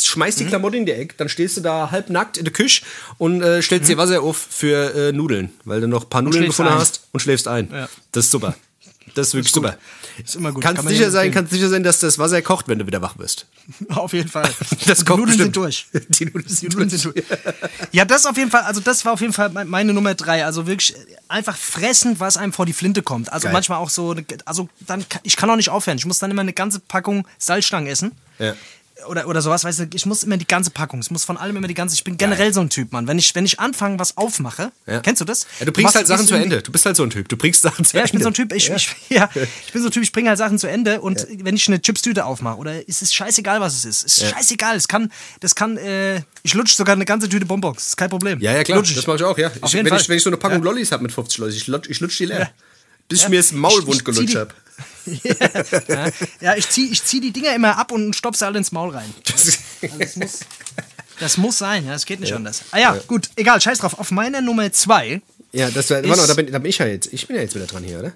[0.02, 0.50] schmeißt die Mhm.
[0.50, 2.84] Klamotte in die Ecke, dann stehst du da halb nackt in der Küche
[3.18, 6.44] und äh, stellst dir Wasser auf für äh, Nudeln, weil du noch ein paar Nudeln
[6.44, 6.48] Mhm.
[6.48, 6.80] gefunden ein.
[6.80, 7.70] hast und schläfst ein.
[7.72, 7.90] Ja.
[8.12, 8.56] Das ist super.
[9.16, 9.78] Das ist wirklich super.
[10.24, 10.64] Ist immer gut.
[10.64, 13.16] Kannst Kann sicher sein, kannst sicher sein, dass das Wasser kocht, wenn du wieder wach
[13.16, 13.46] bist.
[13.90, 14.50] Auf jeden Fall.
[14.86, 15.56] Das Die kocht Nudeln bestimmt.
[15.56, 15.88] sind durch.
[16.10, 17.26] Die Nudeln sind Die Nudeln sind durch.
[17.92, 20.46] Ja, das auf jeden Fall, also das war auf jeden Fall me- meine Nummer drei.
[20.46, 20.96] Also wirklich
[21.28, 23.32] einfach fressen, was einem vor die Flinte kommt.
[23.32, 23.54] Also Geil.
[23.54, 24.16] manchmal auch so,
[24.46, 25.98] also dann, ich kann auch nicht aufhören.
[25.98, 28.12] Ich muss dann immer eine ganze Packung Salzstangen essen.
[28.40, 28.54] Ja.
[29.08, 31.56] Oder, oder sowas, weißt du, ich muss immer die ganze Packung, es muss von allem
[31.58, 33.08] immer die ganze, ich bin generell so ein Typ, Mann.
[33.08, 35.00] Wenn ich, wenn ich anfange, was aufmache, Ja.
[35.00, 35.48] kennst du das?
[35.60, 36.62] Ja, du bringst machst- halt Sachen zu Ende.
[36.62, 37.28] Du bist halt so ein Typ.
[37.30, 38.08] Du bringst Sachen zu Ja, Ende.
[38.08, 38.76] ich bin so ein Typ, ich, ja.
[38.76, 39.30] Ich, ja,
[39.66, 41.82] ich bin so ein Typ, ich bringe halt Sachen zu Ende und wenn ich eine
[41.82, 44.04] Chipstüte aufmache, oder ist es scheißegal, was es ist.
[44.04, 44.76] Ist scheißegal.
[44.76, 47.88] Es kann, das kann, äh, ich lutsche sogar eine ganze Tüte Bonbons.
[47.88, 48.40] Ist kein Problem.
[48.42, 48.82] Ja, ja, klar.
[48.82, 49.48] Das mache ich auch, ja.
[49.48, 50.02] Auf Ich, jeden wenn, Fall.
[50.02, 50.62] ich, wenn ich so eine Packung.
[50.62, 52.52] Lollis habe mit 50 Lollis, ich lutsch, ich lutsch die leer.
[53.08, 54.54] Bis ich mir das Maul wund gelutscht habe.
[55.88, 56.10] ja,
[56.42, 58.92] ja, ich zieh, ich zieh die Dinger immer ab und stopf sie alle ins Maul
[58.92, 59.14] rein.
[59.34, 59.52] Also
[60.00, 60.40] das muss,
[61.20, 62.64] das muss sein, ja, das geht nicht anders.
[62.72, 64.00] Ah ja, gut, egal, scheiß drauf.
[64.00, 65.22] Auf meiner Nummer zwei.
[65.52, 67.12] Ja, das Ist- warte mal, da bin, da bin ich ja jetzt.
[67.12, 68.14] Ich bin ja jetzt wieder dran hier, oder?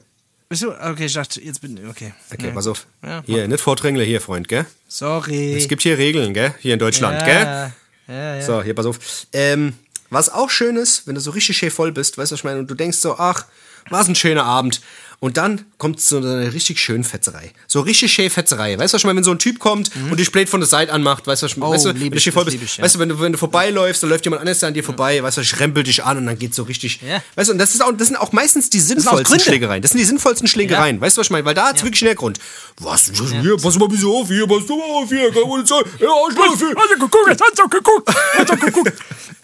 [0.50, 0.72] Bist du?
[0.72, 1.86] Okay, ich dachte, jetzt bin ich.
[1.88, 2.14] Okay.
[2.32, 2.52] Okay, Ja.
[2.54, 2.86] pass auf.
[3.04, 4.66] Ja, hier, nicht Vordrängler hier, Freund, gell?
[4.88, 5.56] Sorry.
[5.56, 6.54] Es gibt hier Regeln, gell?
[6.60, 7.74] Hier in Deutschland, ja, gell?
[8.08, 8.42] Ja, ja.
[8.42, 9.00] So, hier, pass auf.
[9.34, 9.74] Ähm,
[10.12, 12.44] was auch schön ist, wenn du so richtig schön voll bist, weißt du, was ich
[12.44, 13.46] meine, und du denkst so, ach,
[13.90, 14.82] war ein schöner Abend.
[15.24, 17.54] Und dann kommt so eine richtig schöne Fetzerei.
[17.66, 18.78] So richtig schön Fetzerei.
[18.78, 20.68] Weißt du, was ich meine, wenn so ein Typ kommt und die Blade von der
[20.68, 21.70] Seite anmacht, weißt du, was ich meine?
[21.70, 21.72] Mhm.
[21.72, 22.84] Oh, weißt du, lieb wenn du ich, voll das bist, ich, ja.
[22.84, 25.38] weißt du, wenn du, wenn du vorbeiläufst, dann läuft jemand anderes an dir vorbei, weißt
[25.38, 27.24] du, ich rempel dich an und dann geht's so richtig, Ja.
[27.36, 29.44] weißt du, und das ist auch, das sind auch meistens die sinnvollsten Gründe.
[29.46, 29.82] Schlägereien.
[29.82, 31.00] Das sind die sinnvollsten Schlägereien.
[31.00, 31.46] Weißt du, was ich meine?
[31.46, 32.40] Weil da hat's wirklich einen Grund.
[32.82, 36.10] Was, hier, pass mal ein bisschen auf, hier, pass mal auf, hier, keine Polizei, ja,
[36.10, 36.76] Arschloch, hier.
[36.76, 37.30] Hast du geguckt?
[37.30, 38.10] Hast du geguckt?
[38.40, 38.94] Hast du geguckt?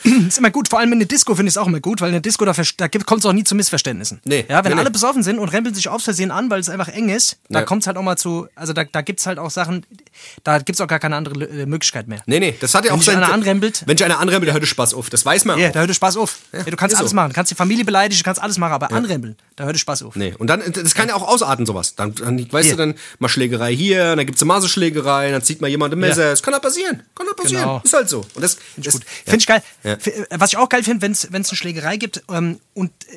[0.03, 2.07] ist immer gut, vor allem in der Disco finde ich es auch immer gut, weil
[2.07, 4.19] in der Disco, da, da kommt es auch nie zu Missverständnissen.
[4.29, 4.81] Nee, Ja, wenn nee, nee.
[4.81, 7.59] alle besoffen sind und rempeln sich aus Versehen an, weil es einfach eng ist, da
[7.59, 7.65] Ja.
[7.65, 9.85] kommt es halt auch mal zu, also da, da gibt es halt auch Sachen,
[10.43, 12.21] da gibt es auch gar keine andere äh, Möglichkeit mehr.
[12.27, 14.53] Nee, nee, das hat ja Wenn auch dich einer anrempelt- Wenn dich einer anrempelt, der
[14.53, 15.09] hört Spaß auf.
[15.09, 15.71] Das weiß man Ja, auch.
[15.73, 16.37] da hört Spaß auf.
[16.53, 17.15] Ja, du kannst alles so.
[17.15, 17.29] machen.
[17.29, 20.15] Du kannst die Familie beleidigen, du kannst alles machen, aber anrempeln, da hört Spaß auf.
[20.15, 21.95] Nee, und dann, das kann ja auch ausarten, sowas.
[21.95, 22.73] Dann, dann weißt Hier.
[22.75, 26.23] du, dann mal Schlägerei hier, dann gibt's eine Maserschlägerei, dann zieht mal jemand ein Messer.
[26.25, 26.29] Ja.
[26.31, 27.01] Das kann ja passieren.
[27.15, 27.63] Kann ja passieren.
[27.63, 27.81] Genau.
[27.83, 28.19] Ist halt so.
[28.35, 29.03] Und das, das Gut.
[29.25, 29.63] Finde ich geil.
[29.83, 29.93] Ja.
[29.93, 33.15] Äh, Was ich auch geil finde, wenn es eine Schlägerei gibt ähm, und äh,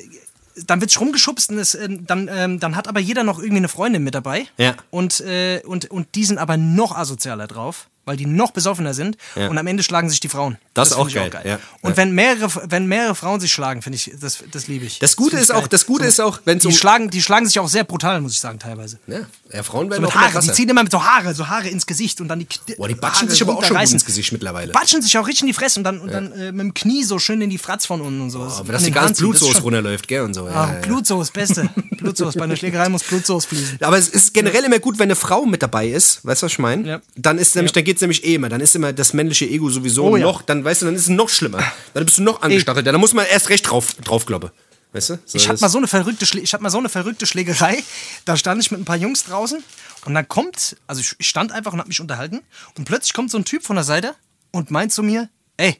[0.55, 3.57] dann wird sich rumgeschubst und es, ähm, dann, ähm, dann hat aber jeder noch irgendwie
[3.57, 4.47] eine Freundin mit dabei.
[4.57, 4.75] Ja.
[4.91, 9.17] Und, äh, und, und die sind aber noch asozialer drauf, weil die noch besoffener sind
[9.35, 9.47] Ja.
[9.49, 10.57] und am Ende schlagen sich die Frauen.
[10.73, 11.59] Das ist find auch ich geil, ja.
[11.81, 11.97] Und Ja.
[11.97, 14.99] wenn mehrere, wenn mehrere Frauen sich schlagen, finde ich, das, das liebe ich.
[14.99, 15.67] Das Gute find ist auch, geil.
[15.69, 16.73] das Gute ist auch, wenn die um.
[16.73, 18.99] schlagen, die schlagen sich auch sehr brutal, muss ich sagen, teilweise.
[19.07, 21.69] Ja, Frauen So werden mit auch Haare, die ziehen immer mit so Haare, so Haare
[21.69, 22.47] ins Gesicht und dann die
[22.77, 24.71] Boah, die batschen Haare sich aber auch schon ins Gesicht mittlerweile.
[24.73, 27.03] batschen sich auch richtig in die Fresse und dann, und dann äh, mit dem Knie
[27.03, 28.41] so schön in die Fratz von unten und so.
[28.41, 30.47] Aber An dass die ganze das Blutsoße runterläuft, gell, und so.
[30.47, 30.79] Ja, Ah, ja.
[30.81, 31.69] Blutsoße, beste.
[31.97, 32.37] Blutsoße.
[32.37, 33.77] Bei einer Schlägerei muss Blutsoße fließen.
[33.81, 36.51] Aber es ist generell immer gut, wenn eine Frau mit dabei ist, weißt du, was
[36.53, 37.01] ich meine?
[37.15, 40.17] Dann ist nämlich, geht's nämlich eh immer, dann ist immer das männliche Ego sowieso Oh
[40.17, 40.23] ja.
[40.23, 41.63] noch, dann weißt du, dann ist es noch schlimmer.
[41.93, 44.49] Dann bist du noch angestachelt, dann muss man erst recht drauf, draufkloppen.
[44.93, 45.19] Weißt du?
[45.25, 47.83] So, Ich hatte mal so eine verrückte, Schlä ich hatte mal so eine verrückte Schlägerei.
[48.25, 49.63] Da stand ich mit ein paar Jungs draußen
[50.05, 52.41] und dann kommt, also ich stand einfach und hab mich unterhalten
[52.77, 54.15] und plötzlich kommt so ein Typ von der Seite
[54.51, 55.77] und meint zu mir, ey,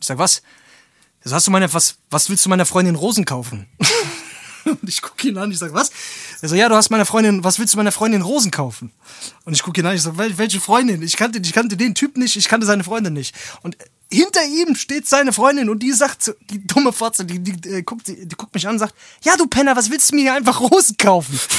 [0.00, 0.42] ich sag was?
[1.30, 3.66] Hast du meine, was, was willst du meiner Freundin Rosen kaufen?
[4.64, 5.90] Und ich gucke ihn an, ich sag, was?
[6.40, 8.92] Er so, ja, du hast meiner Freundin, was willst du meiner Freundin Rosen kaufen?
[9.44, 11.02] Und ich gucke ihn an, ich sag, wel, welche Freundin?
[11.02, 13.34] Ich kannte, ich kannte den Typ nicht, ich kannte seine Freundin nicht.
[13.62, 13.76] Und
[14.10, 18.06] hinter ihm steht seine Freundin und die sagt, die dumme Fotze, die, die, äh, guckt,
[18.08, 20.34] die, die guckt mich an und sagt, ja, du Penner, was willst du mir hier
[20.34, 21.38] einfach Rosen kaufen?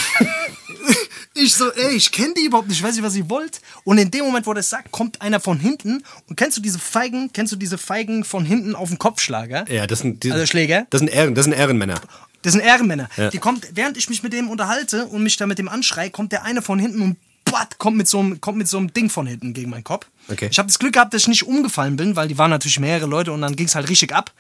[1.35, 3.59] Ich so, ey, ich kenne die überhaupt nicht, ich weiß nicht, was ihr wollt.
[3.85, 6.03] Und in dem Moment, wo das sagt, kommt einer von hinten.
[6.27, 9.65] Und kennst du diese Feigen, kennst du diese Feigen von hinten auf den Kopfschlager?
[9.71, 10.85] Ja, das sind, die, Also Schläger?
[10.91, 11.99] Das sind, Ehren, das sind Ehrenmänner.
[12.43, 13.09] Das sind Ehrenmänner.
[13.17, 13.29] Ja.
[13.29, 16.31] Die kommt, während ich mich mit dem unterhalte und mich da mit dem anschrei, kommt
[16.31, 19.09] der eine von hinten und batt, kommt mit so einem, kommt mit so einem Ding
[19.09, 20.07] von hinten gegen meinen Kopf.
[20.29, 20.47] Okay.
[20.51, 23.05] Ich habe das Glück gehabt, dass ich nicht umgefallen bin, weil die waren natürlich mehrere
[23.07, 24.31] Leute und dann ging es halt richtig ab.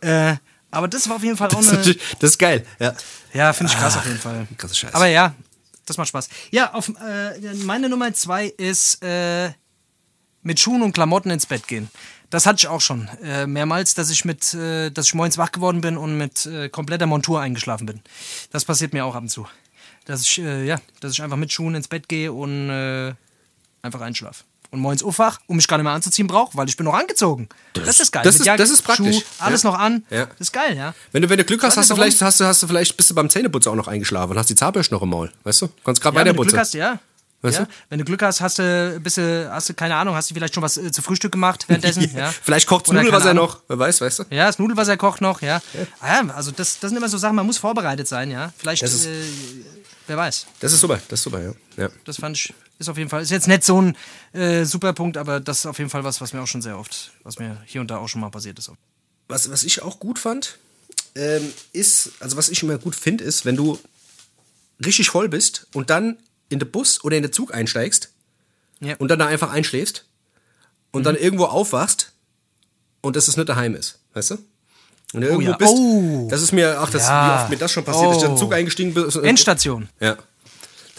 [0.00, 0.34] Äh,
[0.70, 1.96] aber das war auf jeden Fall auch Das ist, eine.
[2.18, 2.66] das ist geil.
[2.78, 2.94] Ja.
[3.32, 4.46] Ja, finde ich krass auf jeden Fall.
[4.56, 4.94] krasser Scheiß.
[4.94, 5.34] Aber ja,
[5.86, 6.28] das macht Spaß.
[6.50, 9.50] Ja, auf, äh, meine Nummer zwei ist äh,
[10.42, 11.88] mit Schuhen und Klamotten ins Bett gehen.
[12.30, 15.50] Das hatte ich auch schon äh, mehrmals, dass ich mit, äh, dass ich morgens wach
[15.52, 18.00] geworden bin und mit äh, kompletter Montur eingeschlafen bin.
[18.52, 19.46] Das passiert mir auch ab und zu.
[20.04, 23.12] Dass ich, äh, ja, dass ich einfach mit Schuhen ins Bett gehe und äh,
[23.82, 24.44] einfach einschlafe.
[24.72, 27.48] Und morgens aufwach und mich gar nicht mehr anzuziehen brauche, weil ich bin noch angezogen.
[27.72, 28.22] Das, ist geil.
[28.22, 29.16] das ist- Jacke, das ist praktisch.
[29.16, 29.70] Schuh, alles Ja.
[29.72, 30.04] noch an.
[30.10, 30.26] Ja.
[30.26, 30.94] Das ist geil, ja.
[31.10, 33.10] Wenn du, wenn du Glück hast, hast du vielleicht, hast du, hast du vielleicht, bist
[33.10, 35.32] du beim Zähneputzen auch noch eingeschlafen und hast die Zahnbürste noch im Maul.
[35.42, 35.68] Weißt du?
[35.84, 37.00] Kannst gerade Ja, wenn weiter du Glück hast, ja.
[37.42, 37.64] Weißt ja.
[37.64, 37.70] du?
[37.88, 40.54] Wenn du Glück hast, hast du, bist du, hast du keine Ahnung, hast du vielleicht
[40.54, 42.10] schon was äh, zu Frühstück gemacht währenddessen.
[42.16, 42.30] ja.
[42.30, 43.62] Vielleicht kocht Nudelwasser noch.
[43.66, 44.24] Wer weiß, weißt du?
[44.30, 45.62] Ja, das Nudelwasser kocht noch, ja.
[46.00, 48.52] Ah, ja also das, das sind immer so Sachen, man muss vorbereitet sein, ja.
[48.58, 49.22] Vielleicht, ist- äh,
[50.06, 50.46] wer weiß.
[50.60, 51.00] Das ist super.
[51.08, 51.52] Das ist super, ja.
[51.78, 51.88] ja.
[52.04, 53.96] Das fand ich, ist auf jeden Fall, ist jetzt nicht so ein
[54.32, 56.78] äh, super Punkt, aber das ist auf jeden Fall was, was mir auch schon sehr
[56.78, 58.70] oft, was mir hier und da auch schon mal passiert ist.
[59.28, 60.58] Was, was ich auch gut fand,
[61.14, 63.78] ähm, ist, also was ich immer gut finde, ist, wenn du
[64.84, 66.18] richtig voll bist und dann
[66.50, 68.10] in den Bus oder in den Zug einsteigst
[68.80, 68.94] Ja.
[68.98, 70.04] und dann da einfach einschläfst
[70.92, 72.12] und dann irgendwo aufwachst
[73.00, 74.34] und dass es nicht daheim ist, weißt du?
[75.14, 75.56] Und du irgendwo ja.
[75.56, 76.28] bist, Oh.
[76.30, 77.26] das ist mir, ach, das, Ja.
[77.38, 78.38] wie oft mir das schon passiert, dass ich in den Oh.
[78.38, 79.08] Zug eingestiegen bin.
[79.24, 79.88] Endstation.
[79.98, 80.16] Ja.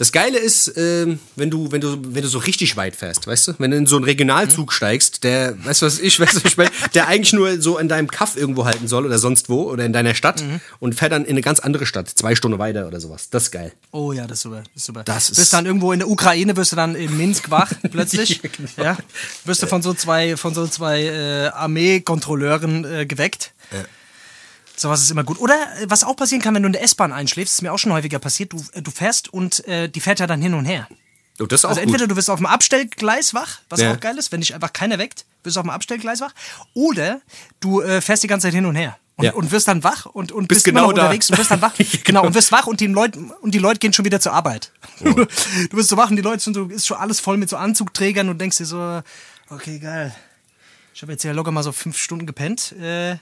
[0.02, 3.46] Das Geile ist, ähm, wenn du, wenn du, wenn du so richtig weit fährst, weißt
[3.46, 4.72] du, wenn du in so einen Regionalzug Mhm.
[4.72, 7.88] steigst, der, weißt du was ich, weißt du, ich meine, der eigentlich nur so in
[7.88, 10.60] deinem Kaff irgendwo halten soll oder sonst wo oder in deiner Stadt Mhm.
[10.80, 13.30] und fährt dann in eine ganz andere Stadt, zwei Stunden weiter oder sowas.
[13.30, 13.72] Das ist geil.
[13.92, 14.64] Oh ja, das ist super.
[14.64, 15.04] Das ist super.
[15.04, 18.40] Das ist- bist dann irgendwo in der Ukraine, wirst du dann in Minsk wach plötzlich.
[18.42, 18.68] Ja, genau.
[18.90, 18.96] ja.
[19.44, 23.52] Wirst du von so zwei, von so zwei äh, Armeekontrolleuren äh, geweckt.
[23.70, 23.78] Ja.
[24.82, 25.38] Sowas ist immer gut.
[25.40, 27.78] Oder äh, was auch passieren kann, wenn du in der S-Bahn einschläfst, ist mir auch
[27.78, 30.64] schon häufiger passiert, du, äh, du fährst und äh, die fährt ja dann hin und
[30.64, 30.88] her.
[31.40, 32.10] Oh, das ist auch Also entweder gut.
[32.12, 33.92] du wirst auf dem Abstellgleis wach, was Ja.
[33.92, 36.32] auch geil ist, wenn dich einfach keiner weckt, wirst du auf dem Abstellgleis wach.
[36.74, 37.20] Oder
[37.60, 38.98] du äh, fährst die ganze Zeit hin und her.
[39.16, 39.32] Und, Ja.
[39.34, 41.02] und wirst dann wach und, und Bist bist, immer genau noch da.
[41.04, 41.74] unterwegs und wirst dann wach.
[42.04, 44.72] genau, und wirst wach und die Leute und die Leute gehen schon wieder zur Arbeit.
[45.00, 47.56] Du bist so wach und die Leute sind so, ist schon alles voll mit so
[47.56, 49.02] Anzugträgern und denkst dir so,
[49.50, 50.14] okay, geil.
[50.94, 52.72] Ich habe jetzt ja locker mal so fünf Stunden gepennt.
[52.72, 53.16] Äh,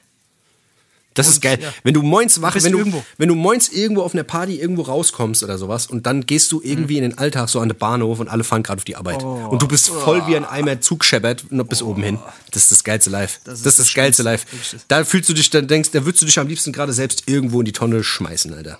[1.14, 1.58] Das ist geil.
[1.60, 1.72] ja.
[1.82, 3.04] Wenn du moins wach, wenn du, irgendwo.
[3.18, 6.60] wenn du moins irgendwo auf einer Party irgendwo rauskommst oder sowas und dann gehst du
[6.62, 9.22] irgendwie in den Alltag so an den Bahnhof und alle fahren gerade auf die Arbeit.
[9.22, 9.48] Oh.
[9.50, 12.18] Und du bist voll wie ein Eimer Zug scheppert bis oben hin.
[12.52, 13.40] Das ist das geilste Live.
[13.44, 14.46] Das ist das, das geilste Live.
[14.52, 14.82] Wirklich.
[14.88, 17.60] Da fühlst du dich, dann denkst, da würdest du dich am liebsten gerade selbst irgendwo
[17.60, 18.78] in die Tonne schmeißen, Alter.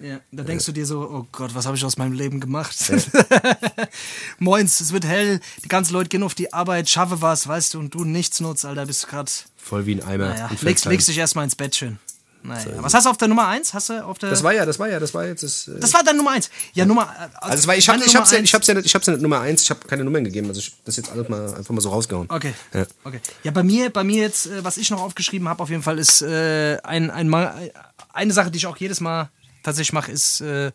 [0.00, 2.76] Ja, da denkst du dir so, oh Gott, was habe ich aus meinem Leben gemacht?
[4.38, 7.78] Moins, es wird hell, die ganzen Leute gehen auf die Arbeit, schaffe was, weißt du,
[7.78, 10.28] und du nichts nutzt, Alter, bist gerade, Voll wie ein Eimer.
[10.28, 11.98] naja, legst, legst dich erstmal ins Bett schön.
[12.46, 13.74] Naja, was hast du auf der Nummer 1?
[13.74, 14.30] Hast du auf der.
[14.30, 15.66] Das war ja, das war ja, das war jetzt das.
[15.68, 16.48] äh, das war deine Nummer 1.
[16.74, 17.12] Ja, Nummer.
[17.40, 19.06] Also es war, ich, hab, meine ich, hab's ja, ich hab's ja nicht, ich hab's
[19.06, 21.28] ja nicht Nummer eins, ich habe keine Nummern gegeben, also ich hab das jetzt alles
[21.28, 22.30] mal einfach mal so rausgehauen.
[22.30, 22.54] Okay.
[22.72, 22.86] Ja.
[23.02, 23.20] okay.
[23.42, 25.98] Ja, bei mir, bei mir jetzt, äh, was ich noch aufgeschrieben habe, auf jeden Fall
[25.98, 27.72] ist äh, ein, ein Mal,
[28.12, 29.30] eine Sache, die ich auch jedes Mal
[29.66, 30.70] tatsächlich mache, ist äh,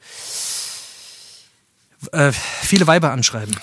[2.12, 3.56] äh, viele Weiber anschreiben.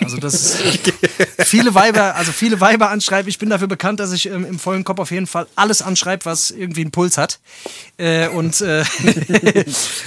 [0.00, 0.92] Also das ist
[1.44, 3.28] viele Weiber, also viele Weiber anschreiben.
[3.28, 6.24] Ich bin dafür bekannt, dass ich ähm, im vollen Kopf auf jeden Fall alles anschreibe,
[6.24, 7.40] was irgendwie einen Puls hat.
[7.98, 8.84] Äh, und äh,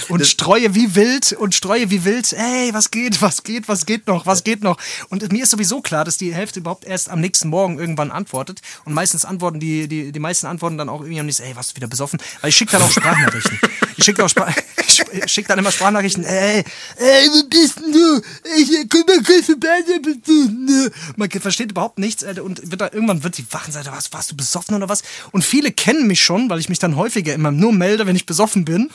[0.10, 2.34] und streue wie wild und streue wie wild.
[2.36, 4.78] Hey, was geht, was geht, was geht noch, was geht noch?
[5.10, 8.62] Und mir ist sowieso klar, dass die Hälfte überhaupt erst am nächsten Morgen irgendwann antwortet.
[8.86, 11.76] Und meistens antworten die, die, die meisten antworten dann auch irgendwie am nächsten, ey, du
[11.76, 12.20] wieder besoffen?
[12.40, 13.60] Weil ich schicke dann auch Sprachnachrichten.
[13.98, 14.26] Ich schicke
[15.28, 16.64] schick dann immer Sprachnachrichten, ey,
[16.98, 18.22] ey, wo bist denn du?
[18.58, 20.90] Ich äh, komm mal kurz vorbei, da?
[21.16, 24.32] Man versteht überhaupt nichts, Alter, und wird da, irgendwann wird die wachen, sagt, was, warst
[24.32, 25.04] du besoffen oder was?
[25.32, 28.26] Und viele kennen mich schon, weil ich mich dann häufiger immer nur melde, wenn ich
[28.26, 28.90] besoffen bin.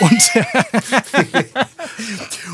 [0.00, 0.30] Und,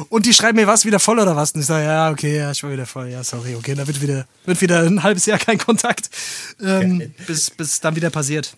[0.09, 1.53] und die schreiben mir, was wieder voll oder was?
[1.53, 4.01] Und ich sage, ja, okay, ja, ich war wieder voll, ja, sorry, okay, dann wird
[4.01, 6.11] wieder, wird wieder ein halbes Jahr kein Kontakt,
[6.63, 8.57] ähm, bis, bis dann wieder passiert.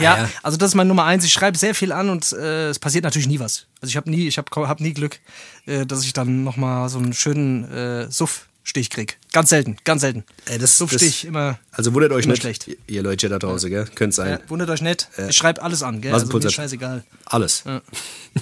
[0.00, 0.28] Ja, ja.
[0.42, 1.24] also das ist meine Nummer eins.
[1.24, 3.66] Ich schreibe sehr viel an und äh, es passiert natürlich nie was.
[3.80, 5.18] Also ich habe nie, ich habe hab nie Glück,
[5.66, 9.18] äh, dass ich dann noch mal so einen schönen äh, Suff-Stich krieg.
[9.32, 10.24] Ganz selten, ganz selten.
[10.46, 11.58] Ey, das- Suff-Stich das- immer.
[11.72, 12.68] Also wundert euch nicht, schlecht.
[12.86, 13.84] ihr- Leute da draußen, gell?
[13.94, 14.30] Könnte sein.
[14.30, 15.08] Ja, wundert euch nicht.
[15.28, 16.12] Ich schreibe alles an, gell?
[16.12, 17.04] Was Also mir scheißegal.
[17.26, 17.62] Alles.
[17.66, 17.80] Ja.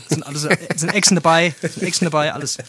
[0.08, 2.58] Sind alles, äh, sind Echsen dabei, sind Echsen dabei, alles.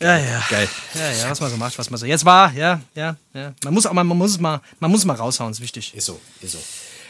[0.00, 0.44] Ja, ja.
[0.50, 0.68] Geil.
[0.94, 2.04] Ja, ja, was man so macht, was man so.
[2.04, 3.54] Jetzt war, ja, ja, ja.
[3.64, 5.94] Man muss auch mal, man muss mal, man muss mal raushauen, ist wichtig.
[5.94, 6.58] Ist so, ist so.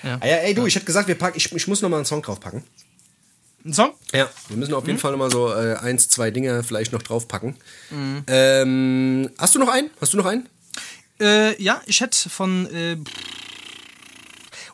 [0.02, 0.18] Ja.
[0.20, 2.06] Ah ja, ey, du, ich hätte gesagt, wir packen, ich, ich muss noch mal einen
[2.06, 2.62] Song draufpacken.
[3.64, 3.92] Ein Song?
[4.12, 7.56] Ja, wir müssen auf jeden Fall nochmal so äh, eins, zwei Dinge vielleicht noch draufpacken.
[7.90, 8.24] Mhm.
[8.26, 9.90] Ähm, hast du noch einen?
[10.00, 10.48] Hast du noch einen?
[11.20, 12.66] Äh, ja, ich hätte von.
[12.74, 12.96] Äh,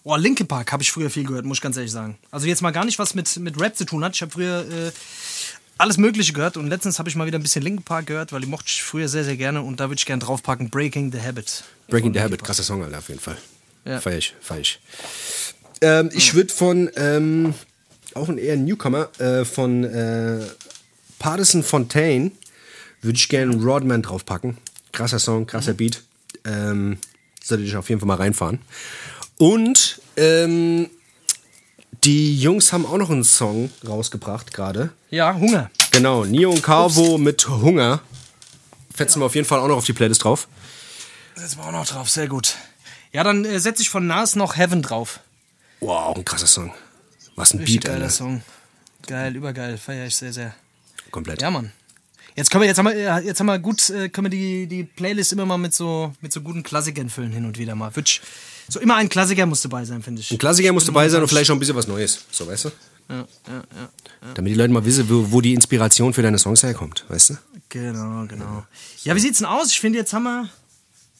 [0.04, 2.16] oh, Linkin Park habe ich früher viel gehört, muss ich ganz ehrlich sagen.
[2.30, 4.14] Also jetzt mal gar nicht, was mit, mit Rap zu tun hat.
[4.14, 4.92] Ich habe früher äh,
[5.78, 8.40] alles Mögliche gehört und letztens habe ich mal wieder ein bisschen Linkin Park gehört, weil
[8.40, 11.20] die mochte ich früher sehr, sehr gerne und da würde ich gerne draufpacken: Breaking the
[11.20, 11.64] Habit.
[11.88, 13.36] Breaking the Habit, krasser Song, Alter, auf jeden Fall.
[13.86, 14.00] Ja.
[14.00, 14.80] Feier ich.
[15.80, 17.54] Ähm, ich würde von, ähm,
[18.14, 20.40] auch ein eher Newcomer, äh, von äh,
[21.18, 22.32] Partisan Fontaine,
[23.02, 24.58] würde ich gerne Rodman draufpacken.
[24.92, 25.76] Krasser Song, krasser Mhm.
[25.76, 26.02] Beat.
[26.44, 26.98] Ähm,
[27.42, 28.60] sollte ich auf jeden Fall mal reinfahren.
[29.38, 30.90] Und ähm,
[32.04, 34.90] die Jungs haben auch noch einen Song rausgebracht gerade.
[35.10, 35.70] Ja, Hunger.
[35.90, 38.00] Genau, Nio und Carvo mit Hunger.
[38.94, 40.48] Fetzen wir auf jeden Fall auch noch auf die Playlist drauf.
[41.34, 42.56] Setzen wir auch noch drauf, sehr gut.
[43.16, 45.20] Ja, dann äh, setze ich von Nas noch Heaven drauf.
[45.80, 46.74] Wow, ein krasser Song.
[47.34, 48.10] Was ein Richtig Beat, geiler Alter.
[48.10, 48.42] Song.
[49.06, 50.54] Geil, übergeil, feiere ich sehr, sehr.
[51.10, 51.40] Komplett.
[51.40, 51.72] Ja, Mann.
[52.34, 54.66] Jetzt können wir, jetzt haben wir, ja, jetzt haben wir gut, äh, können wir die,
[54.66, 57.96] die Playlist immer mal mit so, mit so guten Klassikern füllen hin und wieder mal.
[57.96, 58.20] Wirklich,
[58.68, 60.30] so immer ein Klassiker muss dabei sein, finde ich.
[60.30, 62.26] Ein Klassiker muss dabei sein und vielleicht auch ein bisschen was Neues.
[62.30, 62.68] So, weißt du?
[63.08, 63.88] Ja, ja, ja.
[64.34, 67.38] Damit die Leute mal wissen, wo, wo die Inspiration für deine Songs herkommt, weißt du?
[67.70, 68.66] Genau, genau.
[69.04, 69.70] Ja, wie sieht's denn aus?
[69.70, 70.50] Ich finde, jetzt haben wir,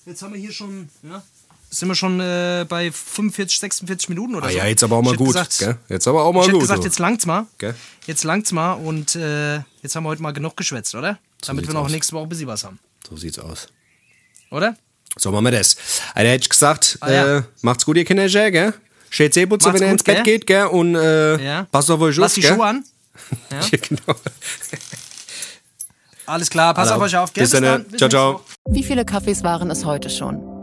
[0.04, 1.22] jetzt haben wir hier schon, ja,
[1.78, 4.56] sind wir schon äh, bei 45, 46 Minuten oder Ah so.
[4.58, 5.28] ja, jetzt aber auch mal Ich gut.
[5.28, 5.76] Gesagt, gell?
[5.88, 6.60] Jetzt aber auch mal ich gut.
[6.60, 6.86] gesagt, so.
[6.88, 7.46] jetzt langt's mal.
[7.58, 7.74] Gell?
[8.06, 11.18] Jetzt langt's mal und äh, jetzt haben wir heute mal genug geschwätzt, oder?
[11.46, 11.90] Damit sieht's wir noch aus.
[11.92, 12.78] nächste Woche ein bisschen was haben.
[13.08, 13.68] so sieht's aus.
[14.50, 14.76] Oder?
[15.18, 15.76] So machen wir das.
[16.14, 17.36] Alter, hätte ich gesagt, Ah, ja.
[17.38, 18.74] äh, macht's gut, ihr Kinder, gell?
[19.30, 20.24] Zähneputzen, Macht's wenn ihr ins Bett gell?
[20.24, 20.66] geht, gell?
[20.66, 21.64] Und äh, Ja.
[21.70, 22.54] passt auf euch Lass auf, die gell?
[22.54, 22.84] Schuhe an.
[23.50, 23.60] Ja.
[23.60, 24.18] Ja, genau.
[26.26, 26.96] Alles klar, pass Hallo.
[27.00, 27.32] auf euch auf.
[27.32, 27.44] Gell?
[27.44, 27.86] Bis dann, dann.
[27.98, 28.32] ciao, ciao.
[28.34, 28.42] Woche.
[28.66, 30.55] Wie viele Kaffees waren es heute schon?